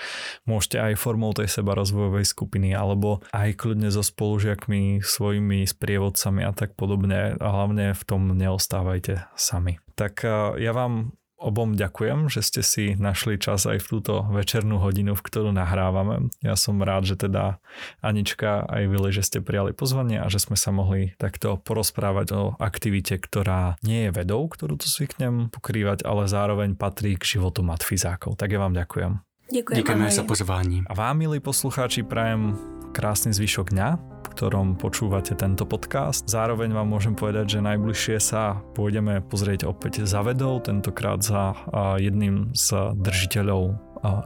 môžete 0.48 0.80
aj 0.80 0.96
formou 0.96 1.36
tej 1.36 1.52
seba 1.52 1.76
rozvojovej 1.76 2.24
skupiny 2.24 2.72
alebo 2.72 3.20
aj 3.36 3.60
kľudne 3.60 3.92
so 3.92 4.00
spolužiakmi, 4.00 5.04
svojimi 5.04 5.68
sprievodcami 5.68 6.48
a 6.48 6.56
tak 6.56 6.80
podobne 6.80 7.36
a 7.36 7.48
hlavne 7.52 7.92
v 7.92 8.04
tom 8.08 8.32
neostávajte 8.32 9.28
sami. 9.36 9.84
Tak 10.00 10.24
eh, 10.24 10.64
ja 10.64 10.72
vám 10.72 11.12
obom 11.42 11.74
ďakujem, 11.74 12.30
že 12.30 12.46
ste 12.46 12.62
si 12.62 12.86
našli 12.94 13.42
čas 13.42 13.66
aj 13.66 13.82
v 13.82 13.90
túto 13.98 14.22
večernú 14.30 14.78
hodinu, 14.78 15.18
v 15.18 15.26
ktorú 15.26 15.50
nahrávame. 15.50 16.30
Ja 16.46 16.54
som 16.54 16.78
rád, 16.80 17.10
že 17.10 17.18
teda 17.18 17.58
Anička 18.00 18.64
aj 18.70 18.84
Vili, 18.86 19.10
že 19.10 19.26
ste 19.26 19.42
prijali 19.42 19.74
pozvanie 19.74 20.22
a 20.22 20.30
že 20.30 20.38
sme 20.38 20.56
sa 20.56 20.70
mohli 20.70 21.18
takto 21.18 21.58
porozprávať 21.58 22.28
o 22.38 22.42
aktivite, 22.62 23.18
ktorá 23.18 23.76
nie 23.82 24.08
je 24.08 24.12
vedou, 24.14 24.46
ktorú 24.46 24.78
tu 24.78 24.86
zvyknem 24.86 25.50
pokrývať, 25.50 26.06
ale 26.06 26.30
zároveň 26.30 26.78
patrí 26.78 27.18
k 27.18 27.38
životu 27.38 27.66
matfizákov. 27.66 28.38
Tak 28.38 28.54
ja 28.54 28.62
vám 28.62 28.78
ďakujem. 28.78 29.20
Ďakujem. 29.52 29.78
Ďakujeme 29.84 30.08
za 30.08 30.24
pozvání. 30.24 30.78
A 30.88 30.94
vám, 30.96 31.20
milí 31.20 31.44
poslucháči, 31.44 32.08
prajem 32.08 32.81
krásny 32.92 33.32
zvyšok 33.32 33.72
dňa, 33.72 33.90
v 33.98 34.28
ktorom 34.36 34.76
počúvate 34.76 35.34
tento 35.34 35.64
podcast. 35.64 36.28
Zároveň 36.28 36.76
vám 36.76 36.92
môžem 36.92 37.16
povedať, 37.16 37.58
že 37.58 37.66
najbližšie 37.66 38.18
sa 38.20 38.60
pôjdeme 38.76 39.24
pozrieť 39.24 39.66
opäť 39.66 40.04
za 40.04 40.20
vedou, 40.22 40.60
tentokrát 40.60 41.24
za 41.24 41.56
jedným 41.98 42.52
z 42.52 42.92
držiteľov 43.00 43.80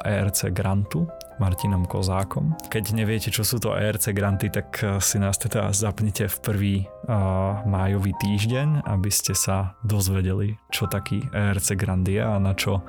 ERC 0.03 0.49
grantu, 0.49 1.05
Martinom 1.41 1.83
Kozákom. 1.85 2.55
Keď 2.71 2.95
neviete, 2.95 3.29
čo 3.29 3.43
sú 3.43 3.59
to 3.59 3.75
ERC 3.75 4.15
granty, 4.15 4.47
tak 4.49 4.79
si 5.03 5.17
nás 5.19 5.35
teda 5.37 5.71
zapnite 5.71 6.27
v 6.31 6.37
prvý 6.41 6.75
uh, 7.07 7.61
májový 7.65 8.13
týždeň, 8.17 8.85
aby 8.85 9.09
ste 9.13 9.37
sa 9.37 9.77
dozvedeli, 9.85 10.57
čo 10.73 10.89
taký 10.89 11.21
ERC 11.31 11.77
grant 11.77 12.05
je 12.05 12.21
a 12.21 12.37
na 12.41 12.53
čo 12.57 12.81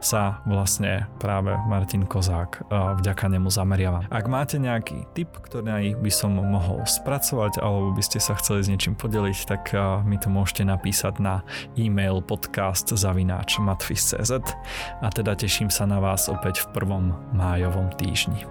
sa 0.00 0.40
vlastne 0.48 1.06
práve 1.20 1.54
Martin 1.68 2.08
Kozák 2.08 2.68
uh, 2.68 2.96
vďaka 2.98 3.28
nemu 3.28 3.48
zameriava. 3.52 4.08
Ak 4.08 4.26
máte 4.26 4.56
nejaký 4.56 5.08
tip, 5.12 5.30
ktorý 5.32 5.96
by 6.00 6.12
som 6.12 6.36
mohol 6.36 6.84
spracovať 6.84 7.60
alebo 7.60 7.92
by 7.92 8.02
ste 8.04 8.18
sa 8.18 8.36
chceli 8.36 8.64
s 8.64 8.70
niečím 8.72 8.96
podeliť, 8.96 9.38
tak 9.48 9.62
uh, 9.76 10.00
mi 10.04 10.16
to 10.16 10.32
môžete 10.32 10.64
napísať 10.64 11.20
na 11.20 11.44
e-mail 11.76 12.24
podcast 12.24 12.88
zavináč 12.92 13.60
matfis.cz 13.60 14.32
a 15.02 15.08
teda 15.12 15.36
teším 15.36 15.68
sa 15.68 15.84
na 15.84 16.00
vás 16.00 16.28
opäť 16.32 16.64
v 16.64 16.66
prvom 16.76 17.04
májovom 17.32 17.87
тижні. 17.90 18.46